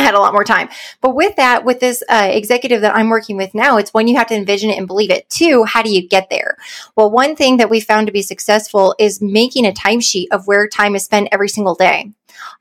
I 0.00 0.04
had 0.06 0.14
a 0.14 0.20
lot 0.20 0.32
more 0.32 0.44
time. 0.44 0.68
But 1.00 1.14
with 1.14 1.36
that, 1.36 1.64
with 1.64 1.80
this 1.80 2.02
uh, 2.08 2.28
executive 2.30 2.80
that 2.82 2.94
I'm 2.94 3.08
working 3.08 3.36
with 3.36 3.54
now, 3.54 3.76
it's 3.76 3.94
when 3.94 4.08
you 4.08 4.16
have 4.16 4.28
to 4.28 4.34
envision 4.34 4.70
it 4.70 4.78
and 4.78 4.86
believe 4.86 5.10
it. 5.10 5.28
Two, 5.28 5.64
how 5.64 5.82
do 5.82 5.92
you 5.92 6.06
get 6.06 6.30
there? 6.30 6.56
Well, 6.96 7.10
one 7.10 7.36
thing 7.36 7.58
that 7.58 7.70
we 7.70 7.80
found 7.80 8.06
to 8.06 8.12
be 8.12 8.22
successful 8.22 8.94
is 8.98 9.20
making 9.20 9.66
a 9.66 9.72
timesheet 9.72 10.26
of 10.30 10.46
where 10.46 10.68
time 10.68 10.94
is 10.94 11.04
spent 11.04 11.28
every 11.32 11.48
single 11.48 11.74
day. 11.74 12.12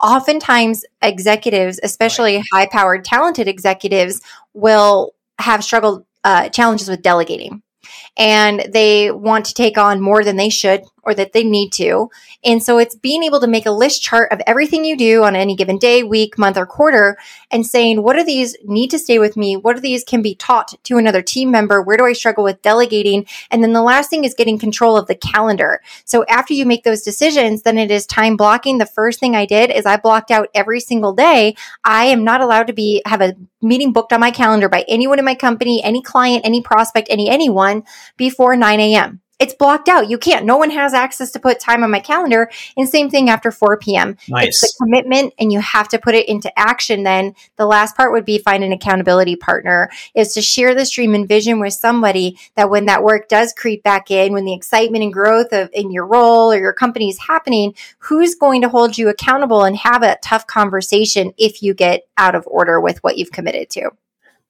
Oftentimes, 0.02 0.84
executives, 1.02 1.80
especially 1.84 2.38
right. 2.38 2.46
high 2.52 2.68
powered, 2.68 3.06
talented 3.06 3.48
executives, 3.48 4.22
will 4.54 5.14
have 5.40 5.64
struggled 5.64 6.06
uh, 6.24 6.50
challenges 6.50 6.90
with 6.90 7.02
delegating 7.02 7.62
and 8.18 8.66
they 8.72 9.12
want 9.12 9.46
to 9.46 9.54
take 9.54 9.78
on 9.78 10.02
more 10.02 10.24
than 10.24 10.36
they 10.36 10.50
should 10.50 10.84
or 11.04 11.14
that 11.14 11.34
they 11.34 11.44
need 11.44 11.72
to. 11.74 12.10
And 12.44 12.64
so 12.64 12.78
it's 12.78 12.96
being 12.96 13.24
able 13.24 13.40
to 13.42 13.48
make 13.48 13.66
a 13.66 13.72
list 13.72 14.02
chart 14.02 14.32
of 14.32 14.42
everything 14.48 14.86
you 14.86 14.98
do 14.98 15.24
on 15.24 15.36
any 15.36 15.56
given 15.56 15.78
day, 15.78 16.04
week, 16.04 16.38
month, 16.38 16.58
or 16.58 16.66
quarter 16.66 17.18
and 17.52 17.66
saying, 17.66 18.04
what 18.04 18.16
are 18.16 18.24
these 18.24 18.56
need 18.64 18.90
to 18.92 19.00
stay 19.00 19.20
with 19.20 19.36
me? 19.36 19.58
What 19.58 19.78
are 19.78 19.82
these 19.82 20.04
can 20.04 20.22
be 20.22 20.36
taught 20.36 20.74
to 20.84 20.98
another 20.98 21.22
team 21.22 21.52
member? 21.52 21.82
Where 21.82 21.98
do 21.98 22.06
I 22.06 22.14
struggle 22.14 22.44
with 22.44 22.62
delegating? 22.62 23.26
And 23.52 23.64
then 23.64 23.74
the 23.74 23.82
last 23.82 24.10
thing 24.10 24.24
is 24.24 24.34
getting 24.34 24.60
control 24.60 24.98
of 24.98 25.08
the 25.08 25.16
calendar. 25.16 25.82
So 26.06 26.26
after 26.28 26.54
you 26.54 26.66
make 26.66 26.84
those 26.84 27.02
decisions, 27.02 27.64
then 27.64 27.78
it 27.78 27.92
is 27.92 28.06
time 28.06 28.38
blocking. 28.38 28.78
The 28.78 28.86
first 28.86 29.20
thing 29.20 29.36
I 29.36 29.46
did 29.46 29.72
is 29.72 29.86
I 29.86 29.98
blocked 29.98 30.32
out 30.32 30.50
every 30.54 30.80
single 30.80 31.14
day. 31.14 31.56
I 31.84 32.06
am 32.06 32.24
not 32.24 32.42
allowed 32.42 32.68
to 32.68 32.74
be, 32.74 33.02
have 33.06 33.22
a 33.22 33.36
meeting 33.62 33.94
booked 33.94 34.14
on 34.14 34.20
my 34.20 34.32
calendar 34.32 34.70
by 34.70 34.86
anyone 34.88 35.20
in 35.20 35.26
my 35.26 35.36
company, 35.36 35.84
any 35.84 36.02
client, 36.02 36.46
any 36.46 36.62
prospect, 36.62 37.08
any 37.10 37.30
anyone 37.30 37.84
before 38.18 38.56
9 38.56 38.80
a.m. 38.80 39.22
It's 39.40 39.54
blocked 39.54 39.88
out. 39.88 40.10
You 40.10 40.18
can't. 40.18 40.46
No 40.46 40.58
one 40.58 40.70
has 40.72 40.94
access 40.94 41.32
to 41.32 41.40
put 41.40 41.62
time 41.62 41.82
on 41.82 41.92
my 41.92 42.02
calendar. 42.02 42.52
And 42.76 42.90
same 42.90 43.10
thing 43.10 43.30
after 43.30 43.52
4 43.52 43.78
p.m. 43.78 44.18
Nice. 44.28 44.64
It's 44.64 44.76
a 44.76 44.84
commitment 44.84 45.34
and 45.40 45.52
you 45.52 45.62
have 45.62 45.88
to 45.90 45.98
put 45.98 46.14
it 46.14 46.28
into 46.28 46.52
action. 46.60 47.04
Then 47.04 47.36
the 47.56 47.66
last 47.66 47.96
part 47.96 48.12
would 48.12 48.26
be 48.26 48.38
find 48.38 48.66
an 48.66 48.74
accountability 48.74 49.38
partner 49.38 49.90
is 50.14 50.34
to 50.34 50.42
share 50.42 50.76
this 50.76 50.92
dream 50.92 51.16
and 51.16 51.26
vision 51.26 51.62
with 51.62 51.72
somebody 51.72 52.38
that 52.56 52.70
when 52.70 52.88
that 52.88 53.02
work 53.02 53.30
does 53.30 53.54
creep 53.54 53.82
back 53.82 54.12
in, 54.12 54.34
when 54.34 54.44
the 54.44 54.54
excitement 54.54 55.06
and 55.06 55.14
growth 55.14 55.54
of 55.54 55.70
in 55.72 55.90
your 55.90 56.06
role 56.06 56.52
or 56.52 56.60
your 56.60 56.74
company 56.74 57.08
is 57.08 57.20
happening, 57.20 57.74
who's 58.00 58.36
going 58.36 58.62
to 58.62 58.70
hold 58.70 58.98
you 58.98 59.08
accountable 59.08 59.64
and 59.64 59.78
have 59.78 60.04
a 60.04 60.18
tough 60.22 60.48
conversation 60.48 61.34
if 61.38 61.64
you 61.64 61.74
get 61.74 62.08
out 62.18 62.36
of 62.36 62.46
order 62.46 62.82
with 62.82 63.02
what 63.06 63.18
you've 63.18 63.32
committed 63.32 63.70
to 63.70 63.90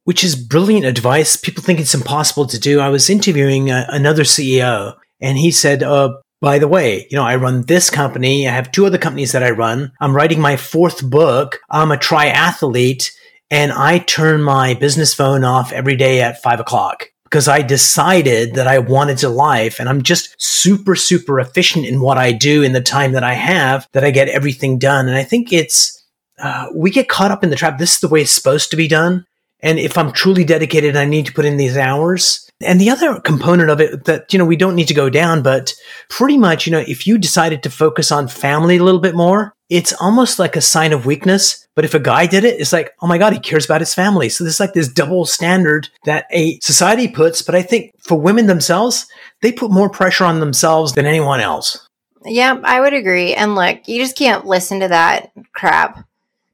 which 0.09 0.23
is 0.23 0.35
brilliant 0.35 0.87
advice. 0.87 1.37
People 1.37 1.61
think 1.61 1.79
it's 1.79 1.93
impossible 1.93 2.47
to 2.47 2.59
do. 2.59 2.79
I 2.79 2.89
was 2.89 3.11
interviewing 3.11 3.69
uh, 3.69 3.85
another 3.89 4.23
CEO 4.23 4.95
and 5.21 5.37
he 5.37 5.51
said, 5.51 5.83
uh, 5.83 6.15
by 6.41 6.57
the 6.57 6.67
way, 6.67 7.05
you 7.11 7.15
know, 7.15 7.23
I 7.23 7.35
run 7.35 7.61
this 7.65 7.91
company. 7.91 8.47
I 8.47 8.51
have 8.51 8.71
two 8.71 8.87
other 8.87 8.97
companies 8.97 9.33
that 9.33 9.43
I 9.43 9.51
run. 9.51 9.91
I'm 10.01 10.15
writing 10.15 10.39
my 10.39 10.57
fourth 10.57 11.07
book. 11.07 11.59
I'm 11.69 11.91
a 11.91 11.95
triathlete 11.95 13.11
and 13.51 13.71
I 13.71 13.99
turn 13.99 14.41
my 14.41 14.73
business 14.73 15.13
phone 15.13 15.43
off 15.43 15.71
every 15.71 15.95
day 15.95 16.21
at 16.21 16.41
five 16.41 16.59
o'clock 16.59 17.05
because 17.25 17.47
I 17.47 17.61
decided 17.61 18.55
that 18.55 18.65
I 18.65 18.79
wanted 18.79 19.19
to 19.19 19.29
life 19.29 19.79
and 19.79 19.87
I'm 19.87 20.01
just 20.01 20.33
super, 20.39 20.95
super 20.95 21.39
efficient 21.39 21.85
in 21.85 22.01
what 22.01 22.17
I 22.17 22.31
do 22.31 22.63
in 22.63 22.73
the 22.73 22.81
time 22.81 23.11
that 23.11 23.23
I 23.23 23.35
have 23.35 23.87
that 23.93 24.03
I 24.03 24.09
get 24.09 24.27
everything 24.29 24.79
done. 24.79 25.07
And 25.07 25.15
I 25.15 25.23
think 25.23 25.53
it's, 25.53 26.03
uh, 26.39 26.65
we 26.73 26.89
get 26.89 27.09
caught 27.09 27.29
up 27.29 27.43
in 27.43 27.51
the 27.51 27.55
trap. 27.55 27.77
This 27.77 27.93
is 27.93 27.99
the 27.99 28.07
way 28.07 28.21
it's 28.21 28.31
supposed 28.31 28.71
to 28.71 28.75
be 28.75 28.87
done. 28.87 29.27
And 29.61 29.77
if 29.77 29.97
I'm 29.97 30.11
truly 30.11 30.43
dedicated, 30.43 30.95
I 30.95 31.05
need 31.05 31.25
to 31.25 31.33
put 31.33 31.45
in 31.45 31.57
these 31.57 31.77
hours. 31.77 32.49
And 32.61 32.79
the 32.79 32.89
other 32.89 33.19
component 33.19 33.69
of 33.69 33.79
it 33.79 34.05
that, 34.05 34.31
you 34.33 34.39
know, 34.39 34.45
we 34.45 34.57
don't 34.57 34.75
need 34.75 34.87
to 34.89 34.93
go 34.93 35.09
down, 35.09 35.41
but 35.41 35.73
pretty 36.09 36.37
much, 36.37 36.65
you 36.65 36.71
know, 36.71 36.83
if 36.87 37.07
you 37.07 37.17
decided 37.17 37.63
to 37.63 37.69
focus 37.69 38.11
on 38.11 38.27
family 38.27 38.77
a 38.77 38.83
little 38.83 38.99
bit 38.99 39.15
more, 39.15 39.53
it's 39.69 39.93
almost 39.93 40.39
like 40.39 40.55
a 40.55 40.61
sign 40.61 40.91
of 40.91 41.05
weakness. 41.05 41.65
But 41.75 41.85
if 41.85 41.93
a 41.93 41.99
guy 41.99 42.25
did 42.25 42.43
it, 42.43 42.59
it's 42.59 42.73
like, 42.73 42.91
oh 43.01 43.07
my 43.07 43.17
God, 43.17 43.33
he 43.33 43.39
cares 43.39 43.65
about 43.65 43.81
his 43.81 43.93
family. 43.93 44.27
So 44.27 44.43
there's 44.43 44.59
like 44.59 44.73
this 44.73 44.91
double 44.91 45.25
standard 45.25 45.89
that 46.05 46.25
a 46.31 46.59
society 46.59 47.07
puts. 47.07 47.41
But 47.41 47.55
I 47.55 47.61
think 47.61 47.91
for 47.99 48.19
women 48.19 48.47
themselves, 48.47 49.07
they 49.41 49.51
put 49.51 49.71
more 49.71 49.89
pressure 49.89 50.25
on 50.25 50.39
themselves 50.39 50.93
than 50.93 51.05
anyone 51.05 51.39
else. 51.39 51.87
Yeah, 52.25 52.59
I 52.63 52.81
would 52.81 52.93
agree. 52.93 53.33
And 53.33 53.55
look, 53.55 53.87
you 53.87 54.01
just 54.01 54.17
can't 54.17 54.45
listen 54.45 54.81
to 54.81 54.89
that 54.89 55.31
crap. 55.53 56.03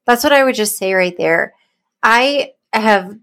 That's 0.05 0.24
what 0.24 0.33
I 0.33 0.43
would 0.43 0.55
just 0.55 0.77
say 0.77 0.93
right 0.93 1.17
there. 1.17 1.53
I 2.03 2.51
have 2.82 3.17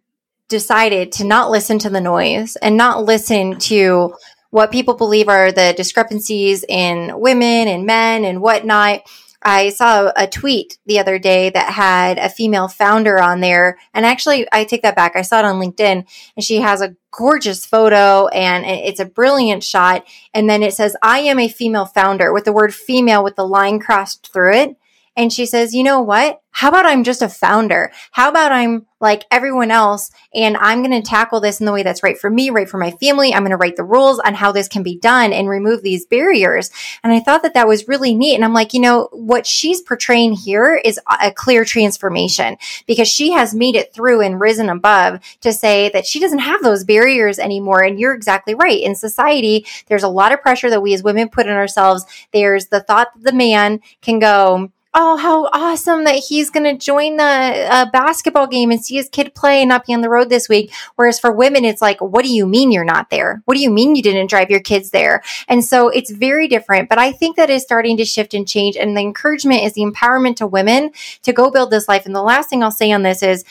decided 0.48 1.12
to 1.12 1.24
not 1.24 1.50
listen 1.50 1.78
to 1.80 1.90
the 1.90 2.00
noise 2.00 2.56
and 2.56 2.76
not 2.76 3.04
listen 3.04 3.58
to 3.58 4.14
what 4.50 4.70
people 4.70 4.94
believe 4.94 5.28
are 5.28 5.50
the 5.50 5.72
discrepancies 5.76 6.64
in 6.68 7.18
women 7.18 7.68
and 7.68 7.86
men 7.86 8.24
and 8.24 8.42
whatnot. 8.42 9.02
I 9.42 9.70
saw 9.70 10.12
a 10.14 10.26
tweet 10.26 10.78
the 10.86 10.98
other 10.98 11.18
day 11.18 11.50
that 11.50 11.72
had 11.72 12.18
a 12.18 12.28
female 12.28 12.68
founder 12.68 13.20
on 13.20 13.40
there. 13.40 13.78
And 13.92 14.06
actually, 14.06 14.46
I 14.52 14.64
take 14.64 14.82
that 14.82 14.94
back. 14.94 15.16
I 15.16 15.22
saw 15.22 15.40
it 15.40 15.44
on 15.44 15.60
LinkedIn 15.60 16.06
and 16.36 16.44
she 16.44 16.60
has 16.60 16.80
a 16.80 16.94
gorgeous 17.10 17.66
photo 17.66 18.28
and 18.28 18.64
it's 18.64 19.00
a 19.00 19.04
brilliant 19.04 19.64
shot. 19.64 20.04
And 20.32 20.48
then 20.48 20.62
it 20.62 20.74
says, 20.74 20.96
I 21.02 21.20
am 21.20 21.38
a 21.38 21.48
female 21.48 21.86
founder 21.86 22.32
with 22.32 22.44
the 22.44 22.52
word 22.52 22.74
female 22.74 23.24
with 23.24 23.36
the 23.36 23.46
line 23.46 23.80
crossed 23.80 24.32
through 24.32 24.54
it. 24.54 24.76
And 25.16 25.32
she 25.32 25.44
says, 25.46 25.74
you 25.74 25.82
know 25.82 26.00
what? 26.00 26.40
How 26.54 26.68
about 26.68 26.86
I'm 26.86 27.02
just 27.02 27.22
a 27.22 27.28
founder? 27.28 27.92
How 28.12 28.28
about 28.28 28.52
I'm 28.52 28.86
like 29.00 29.24
everyone 29.30 29.70
else 29.70 30.10
and 30.34 30.56
I'm 30.58 30.82
going 30.82 31.02
to 31.02 31.06
tackle 31.06 31.40
this 31.40 31.60
in 31.60 31.66
the 31.66 31.72
way 31.72 31.82
that's 31.82 32.02
right 32.02 32.16
for 32.16 32.30
me, 32.30 32.50
right 32.50 32.68
for 32.68 32.76
my 32.78 32.90
family. 32.92 33.32
I'm 33.32 33.42
going 33.42 33.50
to 33.50 33.56
write 33.56 33.76
the 33.76 33.84
rules 33.84 34.18
on 34.20 34.34
how 34.34 34.52
this 34.52 34.68
can 34.68 34.82
be 34.82 34.98
done 34.98 35.32
and 35.32 35.48
remove 35.48 35.82
these 35.82 36.06
barriers. 36.06 36.70
And 37.02 37.12
I 37.12 37.20
thought 37.20 37.42
that 37.42 37.54
that 37.54 37.66
was 37.66 37.88
really 37.88 38.14
neat. 38.14 38.34
And 38.34 38.44
I'm 38.44 38.52
like, 38.52 38.74
you 38.74 38.80
know, 38.80 39.08
what 39.12 39.46
she's 39.46 39.80
portraying 39.80 40.34
here 40.34 40.80
is 40.82 41.00
a 41.20 41.32
clear 41.32 41.64
transformation 41.64 42.58
because 42.86 43.08
she 43.08 43.32
has 43.32 43.54
made 43.54 43.74
it 43.74 43.94
through 43.94 44.20
and 44.20 44.40
risen 44.40 44.68
above 44.68 45.20
to 45.40 45.52
say 45.54 45.88
that 45.90 46.06
she 46.06 46.20
doesn't 46.20 46.38
have 46.38 46.62
those 46.62 46.84
barriers 46.84 47.38
anymore. 47.38 47.82
And 47.82 47.98
you're 47.98 48.14
exactly 48.14 48.54
right. 48.54 48.80
In 48.80 48.94
society, 48.94 49.66
there's 49.88 50.04
a 50.04 50.08
lot 50.08 50.32
of 50.32 50.42
pressure 50.42 50.68
that 50.68 50.82
we 50.82 50.94
as 50.94 51.02
women 51.02 51.30
put 51.30 51.48
on 51.48 51.56
ourselves. 51.56 52.04
There's 52.32 52.66
the 52.66 52.80
thought 52.80 53.08
that 53.14 53.24
the 53.24 53.36
man 53.36 53.80
can 54.02 54.18
go, 54.18 54.70
oh, 54.94 55.16
how 55.16 55.46
awesome 55.52 56.04
that 56.04 56.16
he's 56.16 56.50
going 56.50 56.64
to 56.64 56.76
join 56.76 57.16
the 57.16 57.24
uh, 57.24 57.90
basketball 57.90 58.46
game 58.46 58.70
and 58.70 58.84
see 58.84 58.96
his 58.96 59.08
kid 59.08 59.34
play 59.34 59.60
and 59.62 59.68
not 59.68 59.86
be 59.86 59.94
on 59.94 60.02
the 60.02 60.08
road 60.10 60.28
this 60.28 60.48
week. 60.48 60.72
Whereas 60.96 61.18
for 61.18 61.32
women, 61.32 61.64
it's 61.64 61.80
like, 61.80 62.00
what 62.00 62.24
do 62.24 62.32
you 62.32 62.46
mean 62.46 62.70
you're 62.70 62.84
not 62.84 63.08
there? 63.08 63.42
What 63.46 63.54
do 63.54 63.62
you 63.62 63.70
mean 63.70 63.96
you 63.96 64.02
didn't 64.02 64.28
drive 64.28 64.50
your 64.50 64.60
kids 64.60 64.90
there? 64.90 65.22
And 65.48 65.64
so 65.64 65.88
it's 65.88 66.10
very 66.10 66.46
different. 66.46 66.88
But 66.88 66.98
I 66.98 67.12
think 67.12 67.36
that 67.36 67.50
is 67.50 67.62
starting 67.62 67.96
to 67.96 68.04
shift 68.04 68.34
and 68.34 68.46
change. 68.46 68.76
And 68.76 68.96
the 68.96 69.00
encouragement 69.00 69.62
is 69.62 69.72
the 69.72 69.82
empowerment 69.82 70.36
to 70.36 70.46
women 70.46 70.90
to 71.22 71.32
go 71.32 71.50
build 71.50 71.70
this 71.70 71.88
life. 71.88 72.04
And 72.04 72.14
the 72.14 72.22
last 72.22 72.50
thing 72.50 72.62
I'll 72.62 72.70
say 72.70 72.92
on 72.92 73.02
this 73.02 73.22
is, 73.22 73.44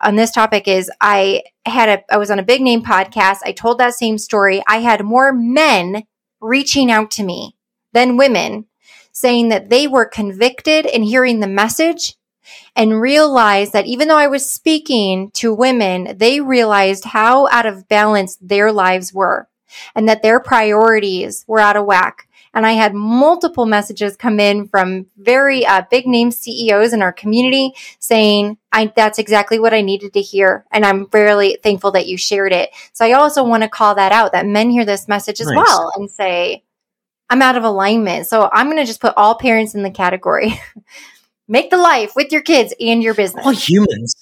on 0.00 0.16
this 0.16 0.30
topic 0.30 0.68
is 0.68 0.90
I 1.00 1.42
had 1.66 1.88
a 1.88 2.14
I 2.14 2.18
was 2.18 2.30
on 2.30 2.38
a 2.38 2.44
big 2.44 2.62
name 2.62 2.84
podcast. 2.84 3.38
I 3.44 3.50
told 3.50 3.78
that 3.78 3.94
same 3.94 4.16
story. 4.16 4.62
I 4.68 4.78
had 4.78 5.04
more 5.04 5.32
men 5.32 6.04
reaching 6.40 6.88
out 6.88 7.10
to 7.12 7.24
me 7.24 7.56
than 7.92 8.16
women 8.16 8.66
saying 9.18 9.48
that 9.48 9.68
they 9.68 9.88
were 9.88 10.06
convicted 10.06 10.86
in 10.86 11.02
hearing 11.02 11.40
the 11.40 11.48
message 11.48 12.14
and 12.76 13.00
realized 13.00 13.72
that 13.72 13.86
even 13.86 14.06
though 14.06 14.16
I 14.16 14.28
was 14.28 14.48
speaking 14.48 15.32
to 15.32 15.52
women, 15.52 16.16
they 16.16 16.40
realized 16.40 17.04
how 17.04 17.48
out 17.48 17.66
of 17.66 17.88
balance 17.88 18.36
their 18.40 18.70
lives 18.70 19.12
were 19.12 19.48
and 19.96 20.08
that 20.08 20.22
their 20.22 20.38
priorities 20.38 21.44
were 21.48 21.58
out 21.58 21.76
of 21.76 21.84
whack. 21.84 22.28
And 22.54 22.64
I 22.64 22.72
had 22.72 22.94
multiple 22.94 23.66
messages 23.66 24.16
come 24.16 24.38
in 24.38 24.68
from 24.68 25.06
very 25.16 25.66
uh, 25.66 25.82
big 25.90 26.06
name 26.06 26.30
CEOs 26.30 26.92
in 26.92 27.02
our 27.02 27.12
community 27.12 27.72
saying, 27.98 28.56
I, 28.72 28.92
that's 28.94 29.18
exactly 29.18 29.58
what 29.58 29.74
I 29.74 29.82
needed 29.82 30.12
to 30.14 30.22
hear. 30.22 30.64
And 30.70 30.86
I'm 30.86 31.08
really 31.12 31.58
thankful 31.62 31.90
that 31.90 32.06
you 32.06 32.16
shared 32.16 32.52
it. 32.52 32.70
So 32.92 33.04
I 33.04 33.12
also 33.12 33.44
want 33.44 33.64
to 33.64 33.68
call 33.68 33.96
that 33.96 34.12
out 34.12 34.32
that 34.32 34.46
men 34.46 34.70
hear 34.70 34.84
this 34.84 35.08
message 35.08 35.40
as 35.40 35.48
nice. 35.48 35.56
well 35.56 35.92
and 35.96 36.10
say, 36.10 36.62
I'm 37.30 37.42
out 37.42 37.56
of 37.56 37.64
alignment. 37.64 38.26
So 38.26 38.48
I'm 38.52 38.66
going 38.66 38.78
to 38.78 38.84
just 38.84 39.00
put 39.00 39.14
all 39.16 39.36
parents 39.36 39.74
in 39.74 39.82
the 39.82 39.90
category. 39.90 40.60
Make 41.48 41.70
the 41.70 41.78
life 41.78 42.12
with 42.14 42.30
your 42.30 42.42
kids 42.42 42.74
and 42.78 43.02
your 43.02 43.14
business. 43.14 43.44
All 43.44 43.52
humans. 43.52 44.14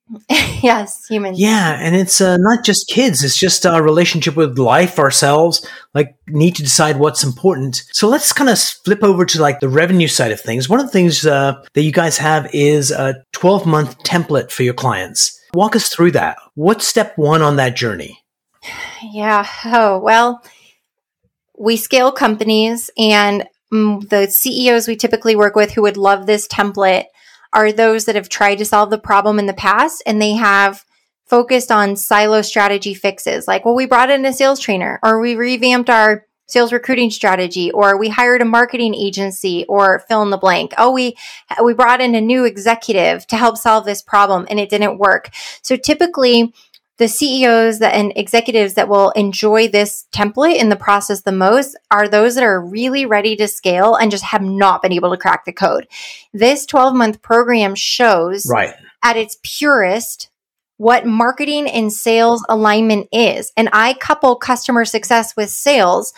yes, 0.62 1.06
humans. 1.06 1.38
Yeah, 1.38 1.76
and 1.80 1.94
it's 1.94 2.20
uh, 2.20 2.38
not 2.38 2.64
just 2.64 2.88
kids; 2.88 3.22
it's 3.22 3.36
just 3.36 3.66
our 3.66 3.82
relationship 3.82 4.36
with 4.36 4.58
life, 4.58 4.98
ourselves. 4.98 5.66
Like, 5.92 6.16
need 6.28 6.56
to 6.56 6.62
decide 6.62 6.98
what's 6.98 7.22
important. 7.22 7.82
So 7.92 8.08
let's 8.08 8.32
kind 8.32 8.48
of 8.48 8.58
flip 8.58 9.04
over 9.04 9.26
to 9.26 9.42
like 9.42 9.60
the 9.60 9.68
revenue 9.68 10.08
side 10.08 10.32
of 10.32 10.40
things. 10.40 10.68
One 10.68 10.80
of 10.80 10.86
the 10.86 10.92
things 10.92 11.26
uh, 11.26 11.62
that 11.74 11.82
you 11.82 11.92
guys 11.92 12.16
have 12.18 12.48
is 12.54 12.90
a 12.90 13.22
12 13.32 13.66
month 13.66 13.98
template 14.04 14.50
for 14.50 14.62
your 14.62 14.72
clients. 14.72 15.38
Walk 15.52 15.76
us 15.76 15.88
through 15.88 16.12
that. 16.12 16.38
What's 16.54 16.88
step 16.88 17.12
one 17.16 17.42
on 17.42 17.56
that 17.56 17.76
journey? 17.76 18.20
Yeah. 19.00 19.46
Oh 19.64 20.00
well 20.00 20.42
we 21.58 21.76
scale 21.76 22.12
companies 22.12 22.90
and 22.96 23.46
mm, 23.72 24.08
the 24.08 24.26
CEOs 24.28 24.88
we 24.88 24.96
typically 24.96 25.36
work 25.36 25.56
with 25.56 25.72
who 25.72 25.82
would 25.82 25.96
love 25.96 26.26
this 26.26 26.46
template 26.48 27.06
are 27.52 27.72
those 27.72 28.04
that 28.04 28.14
have 28.14 28.28
tried 28.28 28.56
to 28.56 28.64
solve 28.64 28.90
the 28.90 28.98
problem 28.98 29.38
in 29.38 29.46
the 29.46 29.54
past 29.54 30.02
and 30.06 30.20
they 30.20 30.32
have 30.32 30.84
focused 31.26 31.70
on 31.70 31.96
silo 31.96 32.42
strategy 32.42 32.94
fixes. 32.94 33.46
Like, 33.46 33.64
well, 33.64 33.74
we 33.74 33.86
brought 33.86 34.10
in 34.10 34.24
a 34.24 34.32
sales 34.32 34.60
trainer 34.60 34.98
or 35.02 35.20
we 35.20 35.34
revamped 35.34 35.90
our 35.90 36.24
sales 36.46 36.72
recruiting 36.72 37.10
strategy 37.10 37.70
or 37.70 37.98
we 37.98 38.08
hired 38.08 38.40
a 38.40 38.46
marketing 38.46 38.94
agency 38.94 39.66
or 39.68 40.02
fill 40.08 40.22
in 40.22 40.30
the 40.30 40.38
blank. 40.38 40.72
Oh, 40.78 40.90
we, 40.90 41.14
we 41.62 41.74
brought 41.74 42.00
in 42.00 42.14
a 42.14 42.20
new 42.22 42.44
executive 42.44 43.26
to 43.26 43.36
help 43.36 43.58
solve 43.58 43.84
this 43.84 44.00
problem 44.00 44.46
and 44.48 44.58
it 44.58 44.70
didn't 44.70 44.98
work. 44.98 45.30
So 45.62 45.76
typically 45.76 46.54
the 46.98 47.08
CEOs 47.08 47.78
that, 47.78 47.94
and 47.94 48.12
executives 48.16 48.74
that 48.74 48.88
will 48.88 49.10
enjoy 49.10 49.68
this 49.68 50.06
template 50.12 50.56
in 50.56 50.68
the 50.68 50.76
process 50.76 51.22
the 51.22 51.32
most 51.32 51.76
are 51.90 52.08
those 52.08 52.34
that 52.34 52.44
are 52.44 52.60
really 52.60 53.06
ready 53.06 53.36
to 53.36 53.48
scale 53.48 53.94
and 53.94 54.10
just 54.10 54.24
have 54.24 54.42
not 54.42 54.82
been 54.82 54.92
able 54.92 55.10
to 55.10 55.16
crack 55.16 55.44
the 55.44 55.52
code. 55.52 55.86
This 56.32 56.66
12 56.66 56.94
month 56.94 57.22
program 57.22 57.74
shows 57.76 58.46
right. 58.52 58.74
at 59.02 59.16
its 59.16 59.38
purest 59.42 60.28
what 60.76 61.06
marketing 61.06 61.68
and 61.68 61.92
sales 61.92 62.44
alignment 62.48 63.08
is. 63.12 63.52
And 63.56 63.68
I 63.72 63.94
couple 63.94 64.36
customer 64.36 64.84
success 64.84 65.36
with 65.36 65.50
sales 65.50 66.12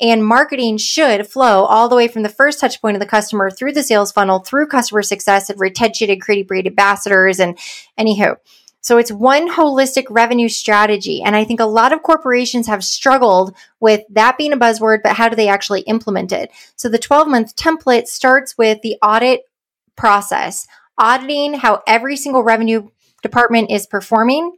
And 0.00 0.26
marketing 0.26 0.78
should 0.78 1.28
flow 1.28 1.64
all 1.64 1.88
the 1.88 1.94
way 1.94 2.08
from 2.08 2.24
the 2.24 2.28
first 2.28 2.58
touch 2.58 2.80
point 2.82 2.96
of 2.96 3.00
the 3.00 3.06
customer 3.06 3.50
through 3.50 3.72
the 3.72 3.82
sales 3.82 4.10
funnel, 4.10 4.40
through 4.40 4.66
customer 4.66 5.02
success 5.02 5.48
and 5.48 5.60
retention 5.60 6.10
and 6.10 6.20
creating 6.20 6.46
great 6.46 6.66
ambassadors. 6.66 7.38
And 7.38 7.56
anywho, 7.98 8.36
so 8.84 8.98
it's 8.98 9.10
one 9.10 9.50
holistic 9.50 10.04
revenue 10.10 10.50
strategy. 10.50 11.22
And 11.22 11.34
I 11.34 11.44
think 11.44 11.58
a 11.58 11.64
lot 11.64 11.94
of 11.94 12.02
corporations 12.02 12.66
have 12.66 12.84
struggled 12.84 13.56
with 13.80 14.02
that 14.10 14.36
being 14.36 14.52
a 14.52 14.58
buzzword, 14.58 14.98
but 15.02 15.16
how 15.16 15.30
do 15.30 15.36
they 15.36 15.48
actually 15.48 15.80
implement 15.82 16.32
it? 16.32 16.50
So 16.76 16.90
the 16.90 16.98
12 16.98 17.26
month 17.26 17.56
template 17.56 18.08
starts 18.08 18.58
with 18.58 18.82
the 18.82 18.98
audit 19.02 19.44
process, 19.96 20.66
auditing 20.98 21.54
how 21.54 21.82
every 21.86 22.14
single 22.14 22.42
revenue 22.42 22.90
department 23.22 23.70
is 23.70 23.86
performing, 23.86 24.54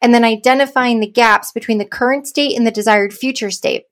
and 0.00 0.14
then 0.14 0.22
identifying 0.22 1.00
the 1.00 1.10
gaps 1.10 1.50
between 1.50 1.78
the 1.78 1.84
current 1.84 2.28
state 2.28 2.56
and 2.56 2.64
the 2.64 2.70
desired 2.70 3.12
future 3.12 3.50
state. 3.50 3.86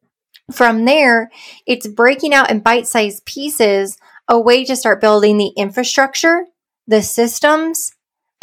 From 0.52 0.84
there, 0.84 1.32
it's 1.66 1.88
breaking 1.88 2.32
out 2.32 2.48
in 2.48 2.60
bite 2.60 2.86
sized 2.86 3.24
pieces 3.24 3.98
a 4.28 4.40
way 4.40 4.64
to 4.66 4.76
start 4.76 5.00
building 5.00 5.36
the 5.36 5.52
infrastructure, 5.56 6.46
the 6.86 7.02
systems, 7.02 7.93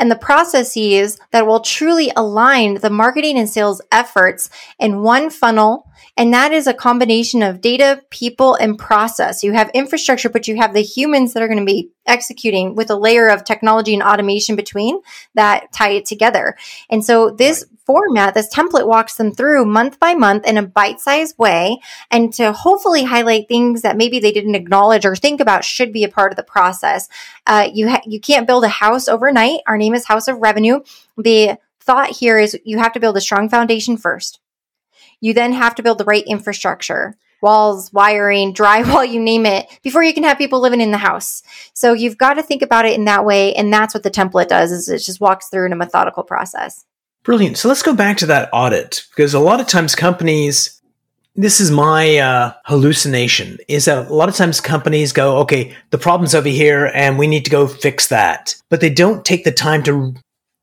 and 0.01 0.09
the 0.09 0.15
processes 0.15 1.19
that 1.29 1.45
will 1.45 1.59
truly 1.59 2.11
align 2.17 2.73
the 2.73 2.89
marketing 2.89 3.37
and 3.37 3.47
sales 3.47 3.81
efforts 3.91 4.49
in 4.79 5.03
one 5.03 5.29
funnel. 5.29 5.87
And 6.17 6.33
that 6.33 6.51
is 6.51 6.65
a 6.65 6.73
combination 6.73 7.43
of 7.43 7.61
data, 7.61 8.01
people, 8.09 8.55
and 8.55 8.79
process. 8.79 9.43
You 9.43 9.53
have 9.53 9.69
infrastructure, 9.75 10.27
but 10.27 10.47
you 10.47 10.57
have 10.57 10.73
the 10.73 10.81
humans 10.81 11.33
that 11.33 11.43
are 11.43 11.47
going 11.47 11.59
to 11.59 11.65
be 11.65 11.91
executing 12.11 12.75
with 12.75 12.89
a 12.91 12.95
layer 12.95 13.27
of 13.29 13.43
technology 13.43 13.93
and 13.93 14.03
automation 14.03 14.55
between 14.55 15.01
that 15.33 15.71
tie 15.71 15.91
it 15.91 16.05
together. 16.05 16.55
And 16.89 17.03
so 17.03 17.31
this 17.31 17.65
right. 17.67 17.79
format, 17.85 18.33
this 18.33 18.53
template 18.53 18.87
walks 18.87 19.15
them 19.15 19.31
through 19.31 19.65
month 19.65 19.99
by 19.99 20.13
month 20.13 20.45
in 20.45 20.57
a 20.57 20.67
bite-sized 20.67 21.37
way 21.37 21.79
and 22.11 22.33
to 22.33 22.51
hopefully 22.51 23.03
highlight 23.03 23.47
things 23.47 23.81
that 23.81 23.97
maybe 23.97 24.19
they 24.19 24.31
didn't 24.31 24.55
acknowledge 24.55 25.05
or 25.05 25.15
think 25.15 25.41
about 25.41 25.63
should 25.63 25.93
be 25.93 26.03
a 26.03 26.09
part 26.09 26.31
of 26.31 26.35
the 26.35 26.43
process. 26.43 27.07
Uh, 27.47 27.69
you 27.73 27.89
ha- 27.89 28.03
you 28.05 28.19
can't 28.19 28.47
build 28.47 28.63
a 28.63 28.69
house 28.69 29.07
overnight. 29.07 29.61
Our 29.65 29.77
name 29.77 29.95
is 29.95 30.05
House 30.05 30.27
of 30.27 30.37
Revenue. 30.37 30.81
The 31.17 31.57
thought 31.79 32.09
here 32.09 32.37
is 32.37 32.59
you 32.63 32.77
have 32.77 32.93
to 32.93 32.99
build 32.99 33.17
a 33.17 33.21
strong 33.21 33.49
foundation 33.49 33.97
first. 33.97 34.39
You 35.19 35.33
then 35.33 35.53
have 35.53 35.75
to 35.75 35.83
build 35.83 35.97
the 35.97 36.05
right 36.05 36.23
infrastructure 36.27 37.15
walls, 37.41 37.91
wiring, 37.91 38.53
drywall, 38.53 39.09
you 39.11 39.19
name 39.19 39.45
it, 39.45 39.67
before 39.83 40.03
you 40.03 40.13
can 40.13 40.23
have 40.23 40.37
people 40.37 40.59
living 40.59 40.81
in 40.81 40.91
the 40.91 40.97
house. 40.97 41.43
So 41.73 41.93
you've 41.93 42.17
got 42.17 42.35
to 42.35 42.43
think 42.43 42.61
about 42.61 42.85
it 42.85 42.95
in 42.95 43.05
that 43.05 43.25
way. 43.25 43.53
And 43.55 43.71
that's 43.71 43.93
what 43.93 44.03
the 44.03 44.11
template 44.11 44.47
does 44.47 44.71
is 44.71 44.87
it 44.87 44.99
just 44.99 45.21
walks 45.21 45.49
through 45.49 45.65
in 45.65 45.73
a 45.73 45.77
methodical 45.77 46.23
process. 46.23 46.85
Brilliant. 47.23 47.57
So 47.57 47.67
let's 47.67 47.83
go 47.83 47.95
back 47.95 48.17
to 48.17 48.25
that 48.27 48.49
audit 48.51 49.05
because 49.09 49.33
a 49.33 49.39
lot 49.39 49.59
of 49.59 49.67
times 49.67 49.95
companies 49.95 50.81
this 51.35 51.61
is 51.61 51.71
my 51.71 52.17
uh, 52.17 52.53
hallucination 52.65 53.57
is 53.69 53.85
that 53.85 54.09
a 54.09 54.13
lot 54.13 54.27
of 54.27 54.35
times 54.35 54.59
companies 54.59 55.13
go 55.13 55.37
okay 55.37 55.75
the 55.91 55.97
problem's 55.97 56.35
over 56.35 56.49
here 56.49 56.91
and 56.93 57.17
we 57.17 57.27
need 57.27 57.45
to 57.45 57.51
go 57.51 57.67
fix 57.67 58.07
that 58.07 58.55
but 58.69 58.81
they 58.81 58.89
don't 58.89 59.23
take 59.23 59.43
the 59.45 59.51
time 59.51 59.81
to 59.81 60.13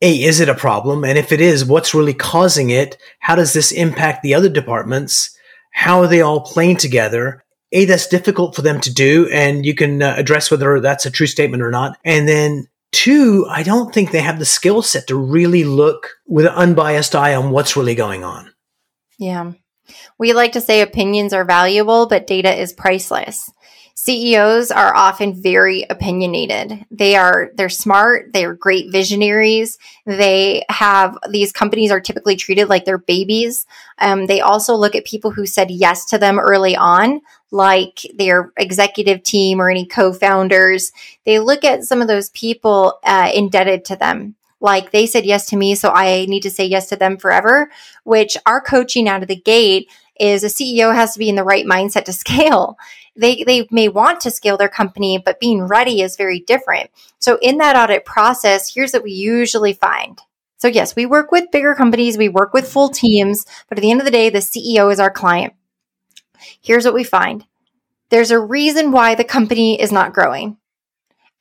a 0.01 0.23
is 0.23 0.39
it 0.39 0.47
a 0.47 0.53
problem 0.53 1.03
and 1.03 1.17
if 1.17 1.31
it 1.31 1.41
is 1.41 1.65
what's 1.65 1.95
really 1.95 2.13
causing 2.13 2.69
it 2.69 2.97
how 3.19 3.35
does 3.35 3.53
this 3.53 3.71
impact 3.71 4.21
the 4.21 4.35
other 4.35 4.49
departments 4.49 5.35
how 5.69 6.01
are 6.01 6.07
they 6.07 6.21
all 6.21 6.41
playing 6.41 6.77
together? 6.77 7.43
A, 7.71 7.85
that's 7.85 8.07
difficult 8.07 8.55
for 8.55 8.63
them 8.63 8.81
to 8.81 8.93
do, 8.93 9.29
and 9.31 9.65
you 9.65 9.75
can 9.75 10.01
uh, 10.01 10.15
address 10.17 10.49
whether 10.49 10.79
that's 10.79 11.05
a 11.05 11.11
true 11.11 11.27
statement 11.27 11.61
or 11.61 11.69
not. 11.69 11.97
And 12.03 12.27
then 12.27 12.67
two, 12.91 13.45
I 13.49 13.63
don't 13.63 13.93
think 13.93 14.11
they 14.11 14.21
have 14.21 14.39
the 14.39 14.45
skill 14.45 14.81
set 14.81 15.07
to 15.07 15.15
really 15.15 15.63
look 15.63 16.15
with 16.27 16.45
an 16.45 16.53
unbiased 16.53 17.15
eye 17.15 17.35
on 17.35 17.51
what's 17.51 17.75
really 17.75 17.95
going 17.95 18.23
on. 18.23 18.51
Yeah. 19.19 19.53
We 20.17 20.33
like 20.33 20.53
to 20.53 20.61
say 20.61 20.81
opinions 20.81 21.33
are 21.33 21.45
valuable, 21.45 22.07
but 22.07 22.27
data 22.27 22.53
is 22.59 22.73
priceless. 22.73 23.51
CEOs 24.01 24.71
are 24.71 24.95
often 24.95 25.33
very 25.33 25.85
opinionated. 25.89 26.85
They 26.89 27.17
are 27.17 27.51
they're 27.55 27.67
smart, 27.67 28.31
they're 28.31 28.53
great 28.53 28.93
visionaries. 28.93 29.77
They 30.05 30.63
have 30.69 31.17
these 31.29 31.51
companies 31.51 31.91
are 31.91 31.99
typically 31.99 32.37
treated 32.37 32.69
like 32.69 32.85
they're 32.85 32.97
babies. 32.97 33.65
Um, 33.97 34.25
they 34.27 34.39
also 34.39 34.73
look 34.73 34.95
at 34.95 35.03
people 35.03 35.31
who 35.31 35.45
said 35.45 35.69
yes 35.69 36.05
to 36.05 36.17
them 36.17 36.39
early 36.39 36.77
on, 36.77 37.19
like 37.51 37.99
their 38.15 38.53
executive 38.55 39.21
team 39.21 39.59
or 39.59 39.69
any 39.69 39.85
co-founders. 39.85 40.93
They 41.25 41.39
look 41.39 41.65
at 41.65 41.83
some 41.83 42.01
of 42.01 42.07
those 42.07 42.29
people 42.29 42.99
uh, 43.03 43.29
indebted 43.35 43.83
to 43.85 43.97
them 43.97 44.35
like 44.61 44.91
they 44.91 45.07
said 45.07 45.25
yes 45.25 45.45
to 45.47 45.57
me, 45.57 45.75
so 45.75 45.89
I 45.89 46.25
need 46.25 46.43
to 46.43 46.49
say 46.49 46.65
yes 46.65 46.87
to 46.89 46.95
them 46.95 47.17
forever, 47.17 47.69
which 48.03 48.37
our 48.45 48.61
coaching 48.61 49.07
out 49.07 49.21
of 49.21 49.27
the 49.27 49.35
gate 49.35 49.89
is 50.19 50.43
a 50.43 50.47
CEO 50.47 50.93
has 50.93 51.13
to 51.13 51.19
be 51.19 51.29
in 51.29 51.35
the 51.35 51.45
right 51.45 51.65
mindset 51.65 52.03
to 52.05 52.13
scale 52.13 52.77
they, 53.19 53.43
they 53.43 53.67
may 53.71 53.89
want 53.89 54.21
to 54.21 54.31
scale 54.31 54.57
their 54.57 54.69
company, 54.69 55.21
but 55.23 55.39
being 55.39 55.63
ready 55.63 56.01
is 56.01 56.15
very 56.15 56.39
different. 56.39 56.89
So 57.19 57.37
in 57.41 57.57
that 57.57 57.75
audit 57.75 58.05
process, 58.05 58.73
here's 58.73 58.93
what 58.93 59.03
we 59.03 59.11
usually 59.11 59.73
find. 59.73 60.19
So 60.57 60.67
yes, 60.67 60.95
we 60.95 61.05
work 61.05 61.31
with 61.31 61.51
bigger 61.51 61.75
companies, 61.75 62.17
we 62.17 62.29
work 62.29 62.53
with 62.53 62.71
full 62.71 62.89
teams, 62.89 63.45
but 63.67 63.77
at 63.77 63.81
the 63.81 63.91
end 63.91 64.01
of 64.01 64.05
the 64.05 64.11
day, 64.11 64.29
the 64.29 64.39
CEO 64.39 64.91
is 64.91 64.99
our 64.99 65.11
client. 65.11 65.53
Here's 66.61 66.85
what 66.85 66.93
we 66.93 67.03
find. 67.03 67.45
There's 68.09 68.31
a 68.31 68.39
reason 68.39 68.91
why 68.91 69.15
the 69.15 69.23
company 69.23 69.79
is 69.79 69.91
not 69.91 70.13
growing. 70.13 70.57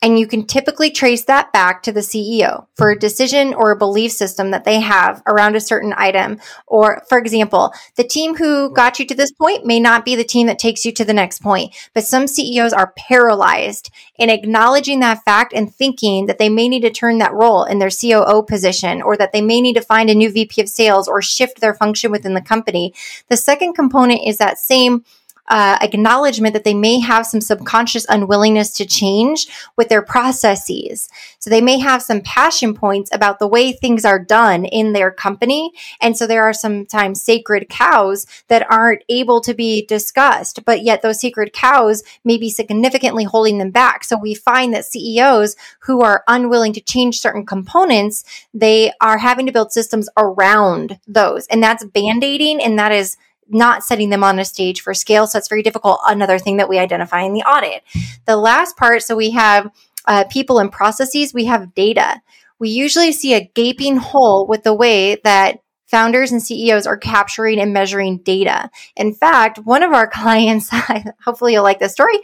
And 0.00 0.16
you 0.16 0.28
can 0.28 0.46
typically 0.46 0.92
trace 0.92 1.24
that 1.24 1.52
back 1.52 1.82
to 1.82 1.90
the 1.90 2.00
CEO 2.00 2.66
for 2.76 2.90
a 2.90 2.98
decision 2.98 3.52
or 3.52 3.72
a 3.72 3.76
belief 3.76 4.12
system 4.12 4.52
that 4.52 4.64
they 4.64 4.78
have 4.78 5.20
around 5.26 5.56
a 5.56 5.60
certain 5.60 5.92
item. 5.96 6.38
Or, 6.68 7.02
for 7.08 7.18
example, 7.18 7.72
the 7.96 8.04
team 8.04 8.36
who 8.36 8.72
got 8.72 9.00
you 9.00 9.06
to 9.06 9.14
this 9.16 9.32
point 9.32 9.66
may 9.66 9.80
not 9.80 10.04
be 10.04 10.14
the 10.14 10.22
team 10.22 10.46
that 10.46 10.60
takes 10.60 10.84
you 10.84 10.92
to 10.92 11.04
the 11.04 11.12
next 11.12 11.42
point. 11.42 11.74
But 11.94 12.04
some 12.04 12.28
CEOs 12.28 12.72
are 12.72 12.94
paralyzed 12.96 13.90
in 14.16 14.30
acknowledging 14.30 15.00
that 15.00 15.24
fact 15.24 15.52
and 15.52 15.74
thinking 15.74 16.26
that 16.26 16.38
they 16.38 16.48
may 16.48 16.68
need 16.68 16.82
to 16.82 16.90
turn 16.90 17.18
that 17.18 17.34
role 17.34 17.64
in 17.64 17.80
their 17.80 17.90
COO 17.90 18.44
position 18.44 19.02
or 19.02 19.16
that 19.16 19.32
they 19.32 19.42
may 19.42 19.60
need 19.60 19.74
to 19.74 19.82
find 19.82 20.08
a 20.08 20.14
new 20.14 20.30
VP 20.30 20.60
of 20.60 20.68
sales 20.68 21.08
or 21.08 21.20
shift 21.20 21.60
their 21.60 21.74
function 21.74 22.12
within 22.12 22.34
the 22.34 22.40
company. 22.40 22.94
The 23.28 23.36
second 23.36 23.72
component 23.72 24.20
is 24.24 24.38
that 24.38 24.58
same 24.58 25.04
uh, 25.48 25.78
acknowledgement 25.80 26.52
that 26.52 26.64
they 26.64 26.74
may 26.74 27.00
have 27.00 27.26
some 27.26 27.40
subconscious 27.40 28.06
unwillingness 28.08 28.72
to 28.72 28.86
change 28.86 29.48
with 29.76 29.88
their 29.88 30.02
processes. 30.02 31.08
So 31.38 31.50
they 31.50 31.60
may 31.60 31.78
have 31.78 32.02
some 32.02 32.20
passion 32.20 32.74
points 32.74 33.10
about 33.12 33.38
the 33.38 33.48
way 33.48 33.72
things 33.72 34.04
are 34.04 34.18
done 34.18 34.64
in 34.64 34.92
their 34.92 35.10
company. 35.10 35.72
And 36.00 36.16
so 36.16 36.26
there 36.26 36.42
are 36.44 36.52
sometimes 36.52 37.22
sacred 37.22 37.68
cows 37.68 38.26
that 38.48 38.70
aren't 38.70 39.02
able 39.08 39.40
to 39.42 39.54
be 39.54 39.86
discussed, 39.86 40.64
but 40.64 40.82
yet 40.82 41.02
those 41.02 41.20
sacred 41.20 41.52
cows 41.52 42.02
may 42.24 42.36
be 42.36 42.50
significantly 42.50 43.24
holding 43.24 43.58
them 43.58 43.70
back. 43.70 44.04
So 44.04 44.18
we 44.18 44.34
find 44.34 44.74
that 44.74 44.84
CEOs 44.84 45.56
who 45.80 46.02
are 46.02 46.24
unwilling 46.28 46.72
to 46.74 46.80
change 46.80 47.20
certain 47.20 47.46
components, 47.46 48.24
they 48.52 48.92
are 49.00 49.18
having 49.18 49.46
to 49.46 49.52
build 49.52 49.72
systems 49.72 50.08
around 50.16 50.98
those. 51.06 51.46
And 51.46 51.62
that's 51.62 51.84
band-aiding 51.84 52.60
and 52.60 52.78
that 52.78 52.92
is 52.92 53.16
not 53.48 53.84
setting 53.84 54.10
them 54.10 54.24
on 54.24 54.38
a 54.38 54.44
stage 54.44 54.80
for 54.80 54.94
scale. 54.94 55.26
So 55.26 55.38
that's 55.38 55.48
very 55.48 55.62
difficult. 55.62 56.00
Another 56.06 56.38
thing 56.38 56.58
that 56.58 56.68
we 56.68 56.78
identify 56.78 57.22
in 57.22 57.32
the 57.32 57.42
audit. 57.42 57.82
The 58.26 58.36
last 58.36 58.76
part, 58.76 59.02
so 59.02 59.16
we 59.16 59.30
have 59.30 59.70
uh, 60.06 60.24
people 60.24 60.58
and 60.58 60.70
processes, 60.70 61.34
we 61.34 61.46
have 61.46 61.74
data. 61.74 62.20
We 62.58 62.70
usually 62.70 63.12
see 63.12 63.34
a 63.34 63.50
gaping 63.54 63.96
hole 63.96 64.46
with 64.46 64.64
the 64.64 64.74
way 64.74 65.16
that 65.24 65.58
founders 65.86 66.32
and 66.32 66.42
CEOs 66.42 66.86
are 66.86 66.96
capturing 66.96 67.60
and 67.60 67.72
measuring 67.72 68.18
data. 68.18 68.70
In 68.96 69.14
fact, 69.14 69.58
one 69.58 69.82
of 69.82 69.92
our 69.92 70.06
clients, 70.12 70.70
hopefully 71.24 71.54
you'll 71.54 71.64
like 71.64 71.78
this 71.78 71.92
story, 71.92 72.18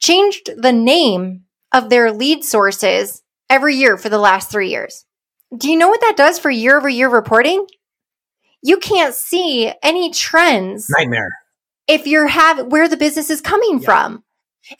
changed 0.00 0.50
the 0.56 0.72
name 0.72 1.44
of 1.72 1.90
their 1.90 2.12
lead 2.12 2.44
sources 2.44 3.22
every 3.50 3.76
year 3.76 3.96
for 3.96 4.08
the 4.08 4.18
last 4.18 4.50
three 4.50 4.70
years. 4.70 5.04
Do 5.56 5.70
you 5.70 5.78
know 5.78 5.88
what 5.88 6.00
that 6.02 6.16
does 6.16 6.38
for 6.38 6.50
year 6.50 6.76
over 6.76 6.88
year 6.88 7.08
reporting? 7.08 7.66
You 8.62 8.78
can't 8.78 9.14
see 9.14 9.72
any 9.82 10.10
trends. 10.10 10.86
Nightmare. 10.90 11.30
If 11.86 12.06
you're 12.06 12.26
have 12.26 12.66
where 12.66 12.88
the 12.88 12.96
business 12.96 13.30
is 13.30 13.40
coming 13.40 13.78
yeah. 13.80 13.84
from. 13.84 14.24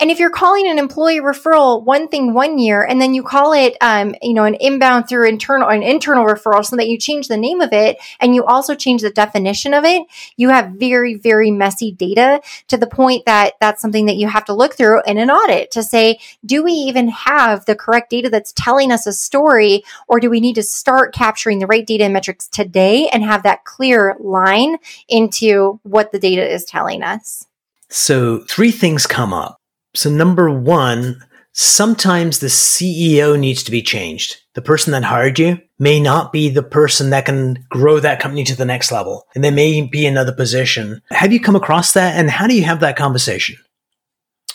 And 0.01 0.11
if 0.11 0.19
you're 0.19 0.31
calling 0.31 0.69
an 0.69 0.79
employee 0.79 1.21
referral 1.21 1.83
one 1.83 2.09
thing 2.09 2.35
one 2.35 2.59
year, 2.59 2.83
and 2.83 3.01
then 3.01 3.15
you 3.15 3.23
call 3.23 3.53
it, 3.53 3.77
um, 3.81 4.15
you 4.23 4.35
know, 4.35 4.45
an 4.45 4.55
inbound 4.55 5.09
through 5.09 5.29
internal, 5.29 5.69
an 5.69 5.83
internal 5.83 6.25
referral, 6.25 6.65
so 6.65 6.77
that 6.77 6.89
you 6.89 6.99
change 6.99 7.29
the 7.29 7.37
name 7.37 7.61
of 7.61 7.73
it 7.73 7.99
and 8.21 8.35
you 8.35 8.45
also 8.45 8.75
change 8.75 9.03
the 9.03 9.11
definition 9.11 9.73
of 9.73 9.85
it, 9.85 10.03
you 10.37 10.51
have 10.51 10.73
very, 10.73 11.15
very 11.15 11.51
messy 11.51 11.93
data 11.93 12.41
to 12.69 12.77
the 12.77 12.87
point 12.87 13.25
that 13.27 13.55
that's 13.61 13.81
something 13.81 14.07
that 14.07 14.17
you 14.17 14.29
have 14.29 14.45
to 14.45 14.55
look 14.55 14.75
through 14.75 15.03
in 15.07 15.19
an 15.19 15.31
audit 15.31 15.71
to 15.71 15.83
say, 15.83 16.19
do 16.45 16.63
we 16.63 16.73
even 16.73 17.09
have 17.09 17.65
the 17.65 17.77
correct 17.77 18.11
data 18.11 18.29
that's 18.29 18.53
telling 18.53 18.93
us 18.93 19.07
a 19.07 19.13
story, 19.13 19.83
or 20.07 20.21
do 20.21 20.29
we 20.29 20.41
need 20.41 20.55
to 20.55 20.63
start 20.63 21.15
capturing 21.15 21.59
the 21.59 21.67
right 21.67 21.87
data 21.87 22.05
and 22.05 22.13
metrics 22.13 22.49
today 22.49 23.09
and 23.09 23.25
have 23.25 23.43
that 23.43 23.65
clear 23.65 24.17
line 24.21 24.77
into 25.09 25.81
what 25.83 26.13
the 26.13 26.19
data 26.19 26.47
is 26.47 26.65
telling 26.65 27.03
us? 27.03 27.47
So, 27.91 28.41
three 28.41 28.71
things 28.71 29.07
come 29.07 29.33
up 29.33 29.58
so 29.95 30.11
number 30.11 30.51
one, 30.51 31.21
sometimes 31.53 32.39
the 32.39 32.47
CEO 32.49 33.39
needs 33.39 33.63
to 33.65 33.71
be 33.71 33.83
changed. 33.83 34.37
The 34.55 34.63
person 34.63 34.93
that 34.93 35.05
hired 35.05 35.39
you 35.39 35.59
may 35.79 36.01
not 36.01 36.33
be 36.33 36.49
the 36.49 36.63
person 36.63 37.11
that 37.11 37.27
can 37.27 37.65
grow 37.71 38.01
that 38.01 38.21
company 38.21 38.45
to 38.45 38.57
the 38.57 38.65
next 38.65 38.93
level. 38.93 39.27
And 39.35 39.43
they 39.43 39.51
may 39.51 39.83
be 39.83 40.07
another 40.07 40.33
position. 40.33 41.01
Have 41.11 41.33
you 41.33 41.41
come 41.41 41.57
across 41.57 41.93
that? 41.93 42.17
And 42.17 42.31
how 42.31 42.47
do 42.47 42.55
you 42.55 42.65
have 42.65 42.81
that 42.81 42.97
conversation? 42.97 43.57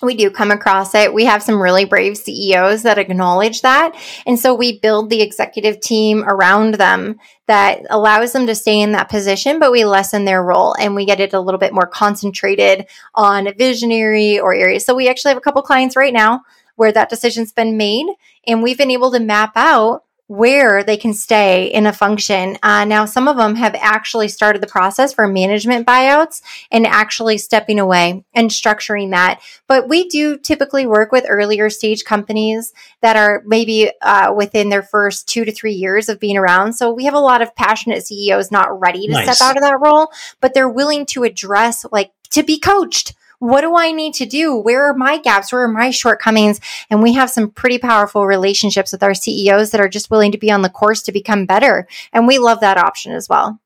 We 0.03 0.15
do 0.15 0.29
come 0.29 0.51
across 0.51 0.93
it. 0.93 1.13
We 1.13 1.25
have 1.25 1.41
some 1.43 1.61
really 1.61 1.85
brave 1.85 2.17
CEOs 2.17 2.83
that 2.83 2.97
acknowledge 2.97 3.61
that. 3.61 3.95
And 4.25 4.39
so 4.39 4.53
we 4.53 4.79
build 4.79 5.09
the 5.09 5.21
executive 5.21 5.79
team 5.79 6.23
around 6.23 6.75
them 6.75 7.19
that 7.47 7.81
allows 7.89 8.33
them 8.33 8.47
to 8.47 8.55
stay 8.55 8.79
in 8.79 8.93
that 8.93 9.09
position, 9.09 9.59
but 9.59 9.71
we 9.71 9.85
lessen 9.85 10.25
their 10.25 10.43
role 10.43 10.75
and 10.79 10.95
we 10.95 11.05
get 11.05 11.19
it 11.19 11.33
a 11.33 11.39
little 11.39 11.59
bit 11.59 11.73
more 11.73 11.87
concentrated 11.87 12.87
on 13.15 13.53
visionary 13.57 14.39
or 14.39 14.53
areas. 14.53 14.85
So 14.85 14.95
we 14.95 15.09
actually 15.09 15.29
have 15.29 15.37
a 15.37 15.41
couple 15.41 15.61
clients 15.61 15.95
right 15.95 16.13
now 16.13 16.41
where 16.75 16.91
that 16.91 17.09
decision's 17.09 17.51
been 17.51 17.77
made 17.77 18.07
and 18.47 18.63
we've 18.63 18.77
been 18.77 18.91
able 18.91 19.11
to 19.11 19.19
map 19.19 19.53
out 19.55 20.03
where 20.33 20.83
they 20.83 20.97
can 20.97 21.13
stay 21.13 21.65
in 21.65 21.85
a 21.85 21.93
function. 21.93 22.57
Uh, 22.63 22.83
now, 22.85 23.05
some 23.05 23.27
of 23.27 23.37
them 23.37 23.53
have 23.55 23.75
actually 23.79 24.27
started 24.27 24.63
the 24.63 24.67
process 24.67 25.13
for 25.13 25.27
management 25.27 25.85
buyouts 25.85 26.41
and 26.71 26.87
actually 26.87 27.37
stepping 27.37 27.77
away 27.77 28.25
and 28.33 28.49
structuring 28.49 29.11
that. 29.11 29.39
But 29.67 29.87
we 29.87 30.09
do 30.09 30.39
typically 30.39 30.87
work 30.87 31.11
with 31.11 31.27
earlier 31.29 31.69
stage 31.69 32.03
companies 32.03 32.73
that 33.01 33.15
are 33.15 33.43
maybe 33.45 33.91
uh, 34.01 34.33
within 34.35 34.69
their 34.69 34.81
first 34.81 35.29
two 35.29 35.45
to 35.45 35.51
three 35.51 35.73
years 35.73 36.09
of 36.09 36.19
being 36.19 36.35
around. 36.35 36.73
So 36.73 36.91
we 36.91 37.05
have 37.05 37.13
a 37.13 37.19
lot 37.19 37.43
of 37.43 37.55
passionate 37.55 38.03
CEOs 38.03 38.49
not 38.49 38.79
ready 38.81 39.05
to 39.05 39.13
nice. 39.13 39.37
step 39.37 39.47
out 39.47 39.55
of 39.55 39.61
that 39.61 39.81
role, 39.81 40.11
but 40.41 40.55
they're 40.55 40.67
willing 40.67 41.05
to 41.07 41.25
address, 41.25 41.85
like, 41.91 42.11
to 42.31 42.41
be 42.41 42.57
coached 42.57 43.13
what 43.43 43.59
do 43.59 43.75
I 43.75 43.91
need 43.91 44.13
to 44.15 44.25
do? 44.25 44.55
Where 44.55 44.89
are 44.89 44.93
my 44.93 45.17
gaps? 45.17 45.51
Where 45.51 45.63
are 45.63 45.67
my 45.67 45.91
shortcomings? 45.91 46.61
And 46.89 47.03
we 47.03 47.11
have 47.13 47.29
some 47.29 47.51
pretty 47.51 47.77
powerful 47.77 48.25
relationships 48.25 48.93
with 48.93 49.03
our 49.03 49.13
CEOs 49.13 49.71
that 49.71 49.81
are 49.81 49.89
just 49.89 50.09
willing 50.09 50.31
to 50.31 50.37
be 50.37 50.49
on 50.49 50.61
the 50.61 50.69
course 50.69 51.01
to 51.03 51.11
become 51.11 51.45
better. 51.45 51.85
And 52.13 52.25
we 52.25 52.37
love 52.39 52.61
that 52.61 52.77
option 52.77 53.11
as 53.11 53.27
well. 53.27 53.59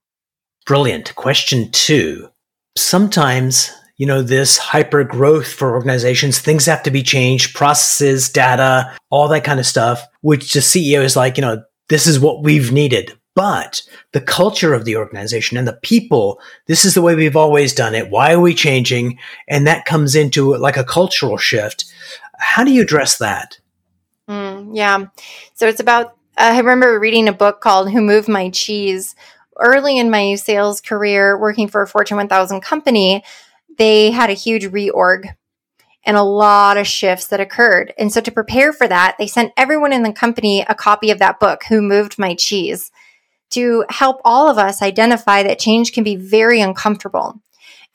Brilliant. 0.66 1.14
Question 1.14 1.70
two. 1.72 2.30
Sometimes 2.76 3.72
you 3.98 4.06
know, 4.06 4.22
this 4.22 4.60
hyper 4.60 5.04
growth 5.04 5.52
for 5.52 5.74
organizations, 5.74 6.38
things 6.38 6.68
have 6.68 6.84
to 6.84 6.92
be 6.92 7.02
changed, 7.02 7.56
processes, 7.56 8.30
data, 8.30 8.96
all 9.10 9.28
that 9.28 9.44
kind 9.44 9.60
of 9.60 9.66
stuff, 9.66 10.06
which 10.22 10.54
the 10.54 10.60
CEO 10.60 11.04
is 11.04 11.16
like, 11.16 11.36
you 11.36 11.42
know, 11.42 11.64
this 11.90 12.06
is 12.06 12.20
what 12.20 12.44
we've 12.44 12.72
needed 12.72 13.17
but 13.38 13.84
the 14.14 14.20
culture 14.20 14.74
of 14.74 14.84
the 14.84 14.96
organization 14.96 15.60
and 15.60 15.68
the 15.68 15.80
people, 15.84 16.42
this 16.66 16.84
is 16.84 16.96
the 16.96 17.04
way 17.04 17.14
we've 17.14 17.36
always 17.36 17.72
done 17.72 17.94
it. 17.94 18.10
Why 18.10 18.34
are 18.34 18.40
we 18.40 18.56
changing? 18.56 19.20
And 19.48 19.68
that 19.68 19.86
comes 19.86 20.16
into 20.16 20.56
like 20.58 20.76
a 20.76 20.84
cultural 20.84 21.38
shift. 21.38 21.86
How 22.40 22.64
do 22.64 22.72
you 22.72 22.82
address 22.82 23.20
that? 23.20 23.60
Mm, 24.28 24.72
yeah. 24.74 25.06
So 25.54 25.68
it's 25.68 25.80
about, 25.80 26.18
I 26.36 26.58
remember 26.58 27.00
reading 27.00 27.28
a 27.28 27.32
book 27.32 27.62
called 27.62 27.92
Who 27.92 28.02
Moved 28.02 28.28
My 28.28 28.50
Cheese. 28.50 29.16
Early 29.60 30.00
in 30.00 30.10
my 30.10 30.34
sales 30.34 30.82
career, 30.82 31.38
working 31.38 31.68
for 31.68 31.84
a 31.84 31.88
Fortune 31.88 32.18
1000 32.18 32.62
company, 32.62 33.24
they 33.78 34.10
had 34.10 34.32
a 34.32 34.34
huge 34.34 34.66
reorg 34.66 35.28
and 36.04 36.18
a 36.18 36.24
lot 36.24 36.78
of 36.78 36.88
shifts 36.88 37.28
that 37.28 37.40
occurred. 37.40 37.94
And 38.00 38.12
so 38.12 38.20
to 38.20 38.32
prepare 38.32 38.74
for 38.74 38.88
that, 38.88 39.16
they 39.20 39.28
sent 39.28 39.54
everyone 39.56 39.94
in 39.94 40.02
the 40.02 40.12
company 40.12 40.62
a 40.62 40.74
copy 40.74 41.12
of 41.12 41.20
that 41.20 41.40
book, 41.40 41.66
Who 41.70 41.84
Moved 41.84 42.18
My 42.18 42.34
Cheese 42.34 42.92
to 43.52 43.86
help 43.90 44.22
all 44.24 44.50
of 44.50 44.58
us 44.58 44.82
identify 44.82 45.44
that 45.44 45.60
change 45.60 45.94
can 45.94 46.04
be 46.04 46.16
very 46.16 46.60
uncomfortable. 46.62 47.42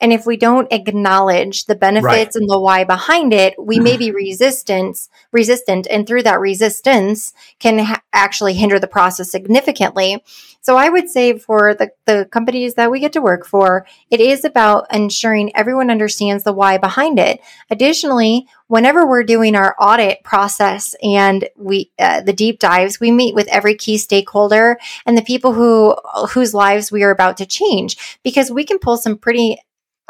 And 0.03 0.11
if 0.11 0.25
we 0.25 0.35
don't 0.35 0.67
acknowledge 0.69 1.63
the 1.63 1.75
benefits 1.75 2.03
right. 2.03 2.35
and 2.35 2.49
the 2.49 2.59
why 2.59 2.83
behind 2.83 3.33
it, 3.33 3.55
we 3.57 3.79
may 3.79 3.95
be 3.95 4.11
resistant, 4.11 5.07
resistant, 5.31 5.87
and 5.89 6.05
through 6.05 6.23
that 6.23 6.41
resistance 6.41 7.31
can 7.59 7.79
ha- 7.79 8.01
actually 8.11 8.53
hinder 8.53 8.79
the 8.79 8.87
process 8.87 9.31
significantly. 9.31 10.21
So 10.59 10.75
I 10.75 10.89
would 10.89 11.09
say 11.09 11.37
for 11.37 11.73
the, 11.73 11.91
the 12.05 12.27
companies 12.29 12.73
that 12.73 12.91
we 12.91 12.99
get 12.99 13.13
to 13.13 13.21
work 13.21 13.45
for, 13.45 13.87
it 14.11 14.19
is 14.19 14.43
about 14.43 14.93
ensuring 14.93 15.55
everyone 15.55 15.89
understands 15.89 16.43
the 16.43 16.51
why 16.51 16.77
behind 16.77 17.17
it. 17.17 17.39
Additionally, 17.69 18.45
whenever 18.67 19.07
we're 19.07 19.23
doing 19.23 19.55
our 19.55 19.73
audit 19.79 20.21
process 20.25 20.95
and 21.01 21.47
we 21.55 21.91
uh, 21.97 22.19
the 22.19 22.33
deep 22.33 22.59
dives, 22.59 22.99
we 22.99 23.09
meet 23.09 23.35
with 23.35 23.47
every 23.47 23.75
key 23.75 23.97
stakeholder 23.97 24.77
and 25.05 25.17
the 25.17 25.21
people 25.21 25.53
who 25.53 25.95
whose 26.31 26.53
lives 26.53 26.91
we 26.91 27.03
are 27.03 27.11
about 27.11 27.37
to 27.37 27.45
change 27.45 28.19
because 28.21 28.51
we 28.51 28.65
can 28.65 28.79
pull 28.79 28.97
some 28.97 29.17
pretty 29.17 29.59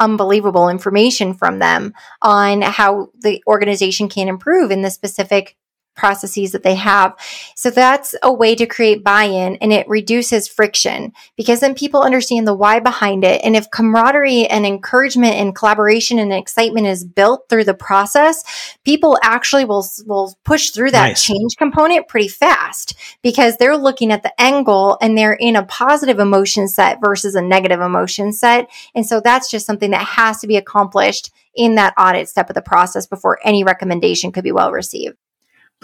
unbelievable 0.00 0.68
information 0.68 1.34
from 1.34 1.58
them 1.58 1.94
on 2.20 2.62
how 2.62 3.08
the 3.20 3.42
organization 3.46 4.08
can 4.08 4.28
improve 4.28 4.70
in 4.70 4.82
the 4.82 4.90
specific 4.90 5.56
processes 5.94 6.52
that 6.52 6.62
they 6.62 6.74
have. 6.74 7.14
So 7.54 7.70
that's 7.70 8.14
a 8.22 8.32
way 8.32 8.54
to 8.54 8.66
create 8.66 9.04
buy-in 9.04 9.56
and 9.56 9.72
it 9.72 9.88
reduces 9.88 10.48
friction 10.48 11.12
because 11.36 11.60
then 11.60 11.74
people 11.74 12.02
understand 12.02 12.46
the 12.46 12.54
why 12.54 12.80
behind 12.80 13.24
it. 13.24 13.40
And 13.44 13.56
if 13.56 13.70
camaraderie 13.70 14.46
and 14.46 14.66
encouragement 14.66 15.34
and 15.34 15.54
collaboration 15.54 16.18
and 16.18 16.32
excitement 16.32 16.86
is 16.86 17.04
built 17.04 17.48
through 17.48 17.64
the 17.64 17.74
process, 17.74 18.76
people 18.84 19.18
actually 19.22 19.64
will, 19.64 19.86
will 20.06 20.36
push 20.44 20.70
through 20.70 20.90
that 20.90 21.08
nice. 21.08 21.22
change 21.22 21.56
component 21.56 22.08
pretty 22.08 22.28
fast 22.28 22.94
because 23.22 23.56
they're 23.56 23.76
looking 23.76 24.12
at 24.12 24.22
the 24.22 24.40
end 24.40 24.66
goal 24.66 24.98
and 25.00 25.16
they're 25.16 25.34
in 25.34 25.56
a 25.56 25.64
positive 25.64 26.18
emotion 26.18 26.68
set 26.68 26.98
versus 27.00 27.34
a 27.34 27.42
negative 27.42 27.80
emotion 27.80 28.32
set. 28.32 28.68
And 28.94 29.06
so 29.06 29.20
that's 29.20 29.50
just 29.50 29.66
something 29.66 29.90
that 29.90 30.06
has 30.06 30.40
to 30.40 30.46
be 30.46 30.56
accomplished 30.56 31.30
in 31.54 31.76
that 31.76 31.94
audit 31.98 32.28
step 32.28 32.50
of 32.50 32.54
the 32.54 32.62
process 32.62 33.06
before 33.06 33.38
any 33.44 33.64
recommendation 33.64 34.32
could 34.32 34.44
be 34.44 34.52
well 34.52 34.72
received. 34.72 35.16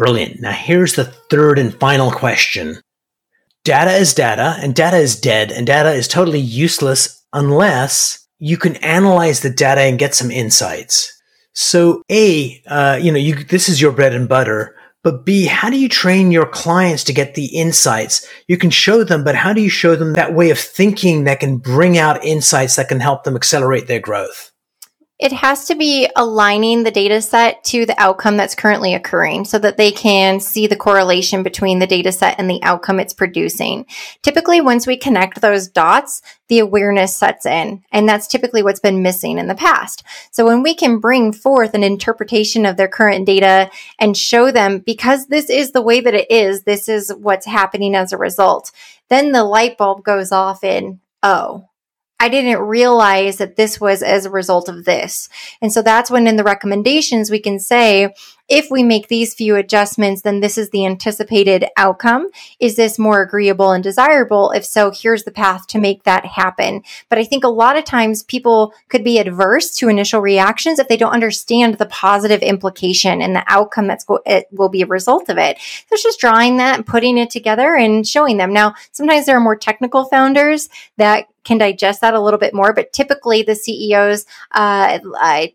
Brilliant. 0.00 0.40
Now, 0.40 0.52
here's 0.52 0.94
the 0.94 1.04
third 1.04 1.58
and 1.58 1.78
final 1.78 2.10
question 2.10 2.80
Data 3.64 3.90
is 3.90 4.14
data, 4.14 4.56
and 4.62 4.74
data 4.74 4.96
is 4.96 5.20
dead, 5.20 5.52
and 5.52 5.66
data 5.66 5.92
is 5.92 6.08
totally 6.08 6.40
useless 6.40 7.22
unless 7.34 8.26
you 8.38 8.56
can 8.56 8.76
analyze 8.76 9.40
the 9.40 9.50
data 9.50 9.82
and 9.82 9.98
get 9.98 10.14
some 10.14 10.30
insights. 10.30 11.12
So, 11.52 12.02
A, 12.10 12.62
uh, 12.66 12.98
you 12.98 13.12
know, 13.12 13.18
you, 13.18 13.44
this 13.44 13.68
is 13.68 13.78
your 13.78 13.92
bread 13.92 14.14
and 14.14 14.26
butter. 14.26 14.74
But 15.04 15.26
B, 15.26 15.44
how 15.44 15.68
do 15.68 15.78
you 15.78 15.90
train 15.90 16.32
your 16.32 16.46
clients 16.46 17.04
to 17.04 17.12
get 17.12 17.34
the 17.34 17.54
insights? 17.54 18.26
You 18.48 18.56
can 18.56 18.70
show 18.70 19.04
them, 19.04 19.22
but 19.22 19.34
how 19.34 19.52
do 19.52 19.60
you 19.60 19.68
show 19.68 19.96
them 19.96 20.14
that 20.14 20.32
way 20.32 20.48
of 20.48 20.58
thinking 20.58 21.24
that 21.24 21.40
can 21.40 21.58
bring 21.58 21.98
out 21.98 22.24
insights 22.24 22.76
that 22.76 22.88
can 22.88 23.00
help 23.00 23.24
them 23.24 23.36
accelerate 23.36 23.86
their 23.86 24.00
growth? 24.00 24.49
It 25.20 25.32
has 25.32 25.66
to 25.66 25.74
be 25.74 26.08
aligning 26.16 26.82
the 26.82 26.90
data 26.90 27.20
set 27.20 27.62
to 27.64 27.84
the 27.84 28.00
outcome 28.00 28.38
that's 28.38 28.54
currently 28.54 28.94
occurring 28.94 29.44
so 29.44 29.58
that 29.58 29.76
they 29.76 29.92
can 29.92 30.40
see 30.40 30.66
the 30.66 30.76
correlation 30.76 31.42
between 31.42 31.78
the 31.78 31.86
data 31.86 32.10
set 32.10 32.38
and 32.38 32.48
the 32.48 32.62
outcome 32.62 32.98
it's 32.98 33.12
producing. 33.12 33.84
Typically, 34.22 34.62
once 34.62 34.86
we 34.86 34.96
connect 34.96 35.42
those 35.42 35.68
dots, 35.68 36.22
the 36.48 36.58
awareness 36.58 37.14
sets 37.14 37.44
in. 37.44 37.84
And 37.92 38.08
that's 38.08 38.28
typically 38.28 38.62
what's 38.62 38.80
been 38.80 39.02
missing 39.02 39.36
in 39.36 39.46
the 39.46 39.54
past. 39.54 40.02
So 40.32 40.46
when 40.46 40.62
we 40.62 40.74
can 40.74 41.00
bring 41.00 41.34
forth 41.34 41.74
an 41.74 41.84
interpretation 41.84 42.64
of 42.64 42.78
their 42.78 42.88
current 42.88 43.26
data 43.26 43.70
and 43.98 44.16
show 44.16 44.50
them 44.50 44.78
because 44.78 45.26
this 45.26 45.50
is 45.50 45.72
the 45.72 45.82
way 45.82 46.00
that 46.00 46.14
it 46.14 46.30
is, 46.30 46.62
this 46.62 46.88
is 46.88 47.12
what's 47.14 47.44
happening 47.44 47.94
as 47.94 48.14
a 48.14 48.18
result, 48.18 48.72
then 49.10 49.32
the 49.32 49.44
light 49.44 49.76
bulb 49.76 50.02
goes 50.02 50.32
off 50.32 50.64
in, 50.64 51.00
oh, 51.22 51.66
I 52.20 52.28
didn't 52.28 52.60
realize 52.60 53.38
that 53.38 53.56
this 53.56 53.80
was 53.80 54.02
as 54.02 54.26
a 54.26 54.30
result 54.30 54.68
of 54.68 54.84
this. 54.84 55.30
And 55.62 55.72
so 55.72 55.80
that's 55.80 56.10
when 56.10 56.26
in 56.26 56.36
the 56.36 56.44
recommendations 56.44 57.30
we 57.30 57.40
can 57.40 57.58
say, 57.58 58.14
if 58.50 58.68
we 58.68 58.82
make 58.82 59.06
these 59.06 59.32
few 59.32 59.54
adjustments, 59.54 60.22
then 60.22 60.40
this 60.40 60.58
is 60.58 60.70
the 60.70 60.84
anticipated 60.84 61.66
outcome. 61.76 62.28
Is 62.58 62.74
this 62.74 62.98
more 62.98 63.22
agreeable 63.22 63.70
and 63.70 63.82
desirable? 63.82 64.50
If 64.50 64.64
so, 64.66 64.90
here's 64.90 65.22
the 65.22 65.30
path 65.30 65.68
to 65.68 65.78
make 65.78 66.02
that 66.02 66.26
happen. 66.26 66.82
But 67.08 67.18
I 67.18 67.24
think 67.24 67.44
a 67.44 67.48
lot 67.48 67.76
of 67.76 67.84
times 67.84 68.24
people 68.24 68.74
could 68.88 69.04
be 69.04 69.18
adverse 69.18 69.70
to 69.76 69.88
initial 69.88 70.20
reactions 70.20 70.80
if 70.80 70.88
they 70.88 70.96
don't 70.96 71.12
understand 71.12 71.78
the 71.78 71.86
positive 71.86 72.42
implication 72.42 73.22
and 73.22 73.36
the 73.36 73.44
outcome 73.46 73.86
that's 73.86 74.04
go- 74.04 74.20
it 74.26 74.48
will 74.50 74.68
be 74.68 74.82
a 74.82 74.86
result 74.86 75.28
of 75.28 75.38
it. 75.38 75.56
So 75.58 75.92
it's 75.92 76.02
just 76.02 76.18
drawing 76.18 76.56
that 76.56 76.74
and 76.74 76.86
putting 76.86 77.18
it 77.18 77.30
together 77.30 77.76
and 77.76 78.06
showing 78.06 78.36
them. 78.36 78.52
Now, 78.52 78.74
sometimes 78.90 79.26
there 79.26 79.36
are 79.36 79.40
more 79.40 79.56
technical 79.56 80.06
founders 80.06 80.68
that 80.96 81.26
can 81.44 81.58
digest 81.58 82.00
that 82.00 82.14
a 82.14 82.20
little 82.20 82.38
bit 82.38 82.54
more. 82.54 82.72
But 82.72 82.92
typically, 82.92 83.42
the 83.42 83.52
CEO's 83.52 84.26
uh, 84.52 84.98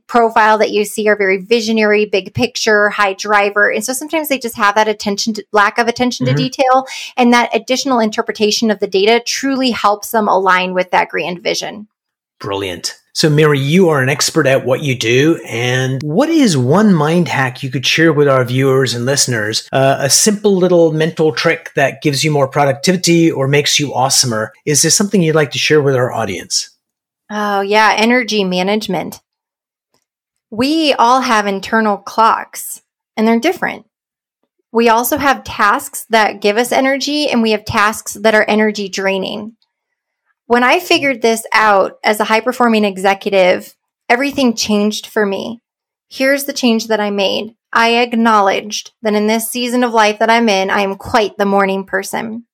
profile 0.08 0.58
that 0.58 0.71
you 0.71 0.86
see 0.86 1.08
are 1.08 1.15
very 1.15 1.38
visionary, 1.38 2.05
big 2.05 2.34
picture, 2.34 2.85
high 2.89 3.13
driver. 3.13 3.71
And 3.71 3.84
so 3.84 3.93
sometimes 3.93 4.30
they 4.30 4.39
just 4.39 4.56
have 4.56 4.76
that 4.76 4.88
attention 4.88 5.34
to 5.36 5.45
lack 5.52 5.78
of 5.78 5.88
attention 5.88 6.26
mm-hmm. 6.26 6.36
to 6.36 6.43
detail. 6.43 6.86
And 7.17 7.34
that 7.34 7.56
additional 7.56 8.00
interpretation 8.00 8.71
of 8.71 8.80
the 8.80 8.88
data 8.88 9.21
truly 9.26 9.71
helps 9.71 10.12
them 10.12 10.28
align 10.28 10.74
with 10.74 10.91
that 10.91 11.10
grand 11.10 11.41
vision. 11.41 11.88
Brilliant. 12.39 13.00
So, 13.13 13.30
Mary, 13.30 13.60
you 13.60 13.88
are 13.88 14.02
an 14.02 14.10
expert 14.10 14.45
at 14.45 14.65
what 14.65 14.84
you 14.84 14.93
do. 14.93 15.39
And 15.48 16.04
what 16.04 16.28
is 16.30 16.58
one 16.58 16.93
mind 16.93 17.30
hack 17.30 17.63
you 17.63 17.71
could 17.71 17.86
share 17.86 18.12
with 18.12 18.28
our 18.28 18.43
viewers 18.43 18.93
and 18.93 19.06
listeners? 19.06 19.69
Uh, 19.71 19.95
a 20.00 20.10
simple 20.10 20.58
little 20.58 20.91
mental 20.91 21.32
trick 21.32 21.71
that 21.76 22.02
gives 22.02 22.26
you 22.26 22.32
more 22.32 22.50
productivity 22.50 23.32
or 23.32 23.48
makes 23.48 23.80
you 23.80 23.91
awesomer. 23.91 24.50
Is 24.65 24.82
there 24.82 24.91
something 24.91 25.21
you'd 25.21 25.34
like 25.34 25.52
to 25.52 25.58
share 25.58 25.82
with 25.82 25.95
our 25.95 26.12
audience? 26.12 26.71
Oh, 27.30 27.62
yeah, 27.62 27.95
energy 27.98 28.43
management 28.43 29.21
we 30.51 30.93
all 30.93 31.21
have 31.21 31.47
internal 31.47 31.97
clocks 31.97 32.81
and 33.17 33.27
they're 33.27 33.39
different. 33.39 33.86
We 34.71 34.89
also 34.89 35.17
have 35.17 35.45
tasks 35.45 36.05
that 36.10 36.41
give 36.41 36.58
us 36.58 36.73
energy, 36.73 37.29
and 37.29 37.41
we 37.41 37.51
have 37.51 37.63
tasks 37.63 38.15
that 38.15 38.36
are 38.36 38.43
energy 38.45 38.89
draining. 38.89 39.55
When 40.47 40.65
I 40.65 40.81
figured 40.81 41.21
this 41.21 41.45
out 41.53 41.93
as 42.03 42.19
a 42.19 42.25
high 42.25 42.41
performing 42.41 42.84
executive, 42.84 43.73
everything 44.10 44.53
changed 44.53 45.08
for 45.08 45.25
me. 45.25 45.62
Here's 46.10 46.43
the 46.43 46.51
change 46.51 46.88
that 46.88 46.99
I 46.99 47.10
made. 47.10 47.55
I 47.71 47.99
acknowledged 47.99 48.91
that 49.01 49.15
in 49.15 49.27
this 49.27 49.49
season 49.49 49.81
of 49.84 49.93
life 49.93 50.19
that 50.19 50.29
I'm 50.29 50.49
in, 50.49 50.69
I 50.69 50.81
am 50.81 50.97
quite 50.97 51.38
the 51.38 51.45
morning 51.45 51.86
person. 51.86 52.45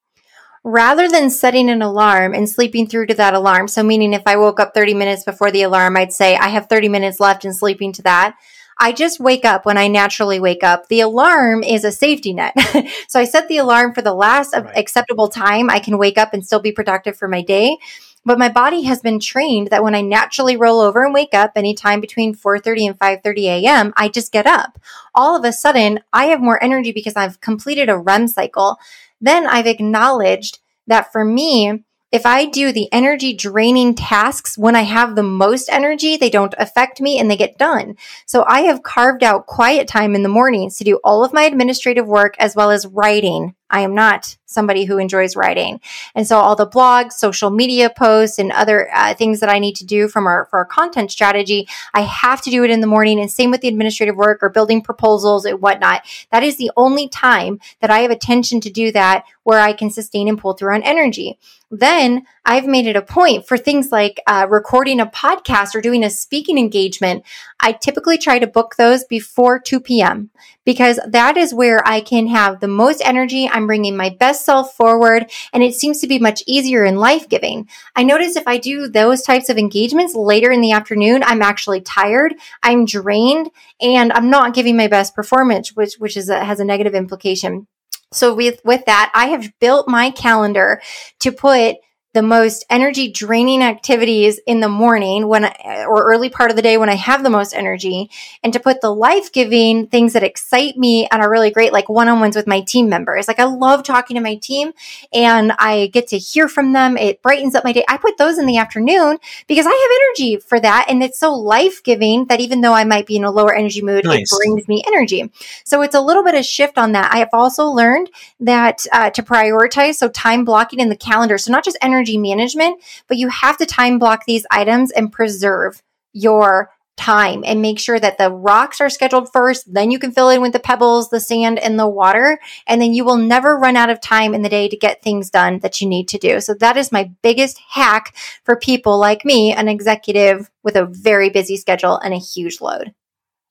Rather 0.64 1.10
than 1.10 1.32
setting 1.32 1.70
an 1.70 1.82
alarm 1.82 2.36
and 2.36 2.48
sleeping 2.48 2.88
through 2.88 3.08
to 3.08 3.16
that 3.16 3.34
alarm, 3.34 3.68
so 3.68 3.82
meaning 3.82 4.14
if 4.14 4.22
I 4.28 4.38
woke 4.38 4.60
up 4.60 4.76
30 4.76 4.94
minutes 4.94 5.24
before 5.24 5.50
the 5.50 5.64
alarm, 5.64 5.98
I'd 5.98 6.14
say 6.14 6.36
I 6.36 6.50
have 6.50 6.68
30 6.68 6.88
minutes 6.88 7.20
left 7.20 7.46
and 7.46 7.56
sleeping 7.56 7.92
to 7.94 8.04
that. 8.04 8.36
I 8.78 8.92
just 8.92 9.20
wake 9.20 9.46
up 9.46 9.66
when 9.66 9.78
I 9.78 9.88
naturally 9.88 10.40
wake 10.40 10.64
up. 10.64 10.88
The 10.88 11.02
alarm 11.02 11.64
is 11.64 11.84
a 11.84 11.92
safety 11.92 12.34
net. 12.34 12.54
so 13.08 13.20
I 13.20 13.26
set 13.26 13.48
the 13.48 13.58
alarm 13.58 13.94
for 13.94 14.02
the 14.02 14.14
last 14.14 14.54
right. 14.54 14.66
acceptable 14.76 15.30
time 15.30 15.70
I 15.70 15.80
can 15.80 15.98
wake 15.98 16.18
up 16.18 16.34
and 16.34 16.46
still 16.46 16.60
be 16.60 16.72
productive 16.72 17.18
for 17.18 17.28
my 17.28 17.42
day. 17.42 17.78
But 18.24 18.38
my 18.38 18.50
body 18.50 18.84
has 18.84 19.02
been 19.02 19.20
trained 19.20 19.70
that 19.70 19.84
when 19.84 19.96
I 19.96 20.02
naturally 20.02 20.56
roll 20.56 20.80
over 20.80 21.04
and 21.04 21.14
wake 21.14 21.34
up 21.34 21.54
anytime 21.56 22.02
between 22.02 22.36
4:30 22.36 22.88
and 22.88 23.00
5:30 23.00 23.46
a.m., 23.46 23.94
I 23.98 24.10
just 24.10 24.32
get 24.32 24.46
up. 24.46 24.80
All 25.16 25.36
of 25.36 25.44
a 25.44 25.52
sudden, 25.52 26.02
I 26.14 26.26
have 26.26 26.40
more 26.40 26.64
energy 26.64 26.92
because 26.92 27.16
I've 27.16 27.42
completed 27.42 27.90
a 27.90 27.98
REM 27.98 28.28
cycle. 28.28 28.78
Then 29.22 29.48
I've 29.48 29.68
acknowledged 29.68 30.60
that 30.88 31.12
for 31.12 31.24
me, 31.24 31.84
if 32.12 32.26
I 32.26 32.44
do 32.44 32.74
the 32.74 32.92
energy 32.92 33.34
draining 33.34 33.96
tasks 33.96 34.58
when 34.58 34.76
I 34.76 34.82
have 34.82 35.16
the 35.16 35.24
most 35.24 35.70
energy, 35.70 36.18
they 36.18 36.30
don't 36.30 36.54
affect 36.58 37.00
me 37.00 37.18
and 37.18 37.32
they 37.32 37.38
get 37.38 37.58
done. 37.58 37.96
So 38.26 38.44
I 38.46 38.62
have 38.62 38.84
carved 38.84 39.24
out 39.24 39.48
quiet 39.48 39.88
time 39.88 40.14
in 40.14 40.24
the 40.24 40.28
mornings 40.28 40.76
to 40.78 40.84
do 40.84 41.00
all 41.06 41.24
of 41.24 41.32
my 41.32 41.44
administrative 41.44 42.08
work 42.08 42.36
as 42.38 42.54
well 42.54 42.70
as 42.70 42.86
writing. 42.86 43.56
I 43.72 43.82
am 43.82 43.96
not 43.96 44.38
somebody 44.52 44.84
who 44.84 44.98
enjoys 44.98 45.36
writing. 45.36 45.80
And 46.14 46.28
so 46.28 46.38
all 46.38 46.56
the 46.56 46.68
blogs, 46.68 47.14
social 47.14 47.50
media 47.50 47.90
posts, 47.90 48.38
and 48.38 48.52
other 48.52 48.90
uh, 48.94 49.14
things 49.16 49.40
that 49.40 49.50
I 49.50 49.60
need 49.60 49.76
to 49.78 49.86
do 49.86 50.08
from 50.08 50.28
our, 50.28 50.46
for 50.46 50.60
our 50.60 50.66
content 50.66 51.10
strategy, 51.10 51.68
I 51.94 52.02
have 52.02 52.42
to 52.42 52.50
do 52.50 52.64
it 52.64 52.70
in 52.70 52.82
the 52.82 52.88
morning. 52.88 53.20
And 53.20 53.32
same 53.32 53.50
with 53.50 53.62
the 53.62 53.70
administrative 53.70 54.18
work 54.18 54.40
or 54.42 54.50
building 54.50 54.82
proposals 54.82 55.46
and 55.46 55.62
whatnot. 55.62 56.04
That 56.32 56.44
is 56.44 56.58
the 56.58 56.72
only 56.76 57.08
time 57.08 57.60
that 57.80 57.90
I 57.90 58.00
have 58.00 58.12
attention 58.12 58.60
to 58.62 58.70
do 58.70 58.92
that 58.92 59.24
where 59.44 59.60
I 59.60 59.74
can 59.74 59.90
sustain 59.90 60.28
and 60.28 60.38
pull 60.38 60.54
through 60.54 60.74
on 60.74 60.84
energy. 60.84 61.40
Then 61.72 62.26
I've 62.46 62.68
made 62.68 62.86
it 62.86 62.98
a 62.98 63.02
point 63.02 63.48
for 63.48 63.58
things 63.58 63.94
like 63.94 64.20
uh, 64.28 64.46
recording 64.50 65.00
a 65.00 65.06
podcast 65.06 65.74
or 65.74 65.82
doing 65.82 66.04
a 66.04 66.10
speaking 66.10 66.58
engagement. 66.58 67.24
I 67.62 67.72
typically 67.72 68.18
try 68.18 68.40
to 68.40 68.48
book 68.48 68.76
those 68.78 69.06
before 69.06 69.58
2 69.58 69.80
p.m. 69.80 70.32
because 70.66 71.00
that 71.08 71.38
is 71.38 71.54
where 71.54 71.82
I 71.88 72.02
can 72.02 72.28
have 72.28 72.60
the 72.60 72.68
most 72.68 73.02
energy. 73.06 73.50
I'm 73.50 73.61
bringing 73.68 73.96
my 73.96 74.10
best 74.10 74.46
self 74.46 74.76
forward 74.76 75.32
and 75.54 75.64
it 75.64 75.76
seems 75.76 76.00
to 76.00 76.08
be 76.08 76.20
much 76.20 76.44
easier 76.48 76.84
and 76.84 77.00
life 77.00 77.30
giving. 77.30 77.68
I 77.96 78.04
notice 78.04 78.36
if 78.36 78.48
I 78.48 78.58
do 78.58 78.88
those 78.88 79.22
types 79.22 79.50
of 79.50 79.58
engagements 79.58 80.16
later 80.16 80.52
in 80.52 80.62
the 80.62 80.72
afternoon, 80.72 81.24
I'm 81.24 81.42
actually 81.42 81.82
tired, 81.82 82.36
I'm 82.64 82.86
drained, 82.86 83.50
and 83.80 84.12
I'm 84.14 84.30
not 84.30 84.54
giving 84.54 84.78
my 84.78 84.88
best 84.88 85.16
performance, 85.16 85.76
which, 85.76 85.96
which 85.96 86.18
is 86.18 86.30
a, 86.30 86.44
has 86.44 86.60
a 86.60 86.66
negative 86.66 86.96
implication. 86.96 87.68
So 88.14 88.34
with, 88.34 88.60
with 88.66 88.86
that, 88.86 89.12
I 89.16 89.28
have 89.28 89.58
built 89.60 89.88
my 89.88 90.12
calendar 90.12 90.82
to 91.20 91.32
put 91.32 91.78
the 92.14 92.22
most 92.22 92.66
energy 92.70 93.10
draining 93.10 93.64
activities 93.64 94.40
in 94.46 94.60
the 94.60 94.68
morning 94.68 95.28
when 95.28 95.46
I, 95.46 95.86
or 95.88 96.04
early 96.04 96.30
part 96.30 96.50
of 96.50 96.58
the 96.58 96.62
day 96.62 96.78
when 96.78 96.90
I 96.90 96.96
have 96.96 97.24
the 97.24 97.30
most 97.30 97.56
energy 97.56 98.10
and 98.44 98.52
to 98.52 98.60
put 98.60 98.82
the 98.82 98.94
life 98.94 99.32
giving 99.32 99.88
things 99.88 100.12
that 100.14 100.24
excite 100.24 100.76
me 100.76 101.08
and 101.10 101.22
are 101.22 101.32
really 101.32 101.52
great, 101.52 101.72
like 101.72 101.88
one 101.88 102.10
on 102.10 102.20
ones 102.20 102.36
with 102.36 102.48
my 102.48 102.62
team 102.62 102.90
members. 102.90 103.30
Like 103.30 103.40
I 103.40 103.46
love 103.46 103.84
talking 103.84 104.16
to 104.16 104.22
my 104.22 104.36
team 104.36 104.74
and 105.14 105.54
I 105.58 105.88
get 105.88 106.08
to 106.08 106.18
hear 106.18 106.50
from 106.50 106.74
them. 106.74 106.98
It 106.98 107.22
brightens 107.22 107.56
up 107.56 107.64
my 107.64 107.72
day. 107.72 107.86
I 107.88 107.96
put 107.96 108.18
those 108.18 108.38
in 108.38 108.46
the 108.46 108.58
afternoon 108.58 109.18
because 109.48 109.66
I 109.66 109.70
have 109.70 110.26
energy 110.26 110.38
for 110.38 110.60
that. 110.60 110.88
And 110.90 111.02
it's 111.02 111.20
so 111.20 111.34
life 111.34 111.82
giving 111.82 112.26
that 112.26 112.42
even 112.42 112.60
though 112.60 112.74
I 112.74 112.84
might 112.84 113.06
be 113.06 113.16
in 113.16 113.24
a 113.24 113.32
lower 113.32 113.54
energy 113.54 113.82
mood, 113.82 114.04
nice. 114.04 114.32
it 114.32 114.38
brings 114.38 114.68
me 114.68 114.84
energy. 114.86 115.32
So 115.64 115.82
it's 115.82 115.96
a 115.96 116.02
little 116.02 116.24
bit 116.24 116.36
of 116.36 116.44
shift 116.44 116.78
on 116.78 116.92
that. 116.92 117.14
I 117.14 117.20
have 117.20 117.30
also 117.32 117.68
learned 117.68 118.10
that 118.42 118.86
uh, 118.92 119.12
to 119.12 119.24
prioritize. 119.24 119.96
So 119.96 120.10
time 120.10 120.44
blocking 120.44 120.82
in 120.82 120.90
the 120.90 120.98
calendar. 120.98 121.38
So 121.38 121.54
not 121.54 121.64
just 121.64 121.78
energy 121.82 122.01
energy 122.02 122.18
management, 122.18 122.82
but 123.08 123.18
you 123.18 123.30
have 123.30 123.58
to 123.58 123.66
time 123.66 124.00
block 124.00 124.26
these 124.26 124.46
items 124.50 124.92
and 124.92 125.12
preserve 125.12 125.82
your 126.14 126.72
time 126.98 127.44
and 127.46 127.62
make 127.62 127.80
sure 127.80 128.00
that 128.00 128.18
the 128.18 128.32
rocks 128.32 128.82
are 128.82 128.90
scheduled 128.90 129.32
first. 129.32 129.72
Then 129.72 129.92
you 129.92 130.00
can 130.00 130.12
fill 130.12 130.30
in 130.30 130.42
with 130.42 130.52
the 130.52 130.60
pebbles, 130.60 131.10
the 131.10 131.20
sand, 131.20 131.58
and 131.58 131.80
the 131.80 131.88
water. 131.88 132.40
And 132.68 132.82
then 132.82 132.94
you 132.94 133.06
will 133.06 133.18
never 133.18 133.58
run 133.58 133.78
out 133.78 133.90
of 133.90 134.02
time 134.02 134.34
in 134.34 134.42
the 134.42 134.50
day 134.50 134.68
to 134.68 134.78
get 134.78 135.02
things 135.02 135.30
done 135.30 135.60
that 135.60 135.80
you 135.80 135.88
need 135.88 136.08
to 136.10 136.18
do. 136.18 136.42
So 136.42 136.54
that 136.56 136.78
is 136.78 136.92
my 136.92 137.12
biggest 137.22 137.60
hack 137.70 138.16
for 138.44 138.56
people 138.56 139.00
like 139.00 139.24
me, 139.24 139.54
an 139.54 139.68
executive 139.68 140.50
with 140.64 140.76
a 140.76 140.86
very 140.86 141.30
busy 141.30 141.58
schedule 141.58 141.98
and 141.98 142.14
a 142.14 142.20
huge 142.20 142.62
load. 142.62 142.94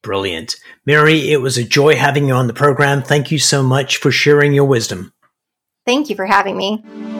Brilliant. 0.03 0.57
Mary, 0.87 1.31
it 1.31 1.39
was 1.39 1.59
a 1.59 1.65
joy 1.65 1.95
having 1.97 2.29
you 2.29 2.35
on 2.35 2.47
the 2.47 2.55
program. 2.55 3.03
Thank 3.03 3.31
you 3.31 3.39
so 3.39 3.63
much 3.63 3.99
for 3.99 4.11
sharing 4.11 4.55
your 4.55 4.65
wisdom. 4.65 5.13
Thank 5.87 6.09
you 6.09 6.17
for 6.17 6.27
having 6.27 6.57
me. 6.57 7.20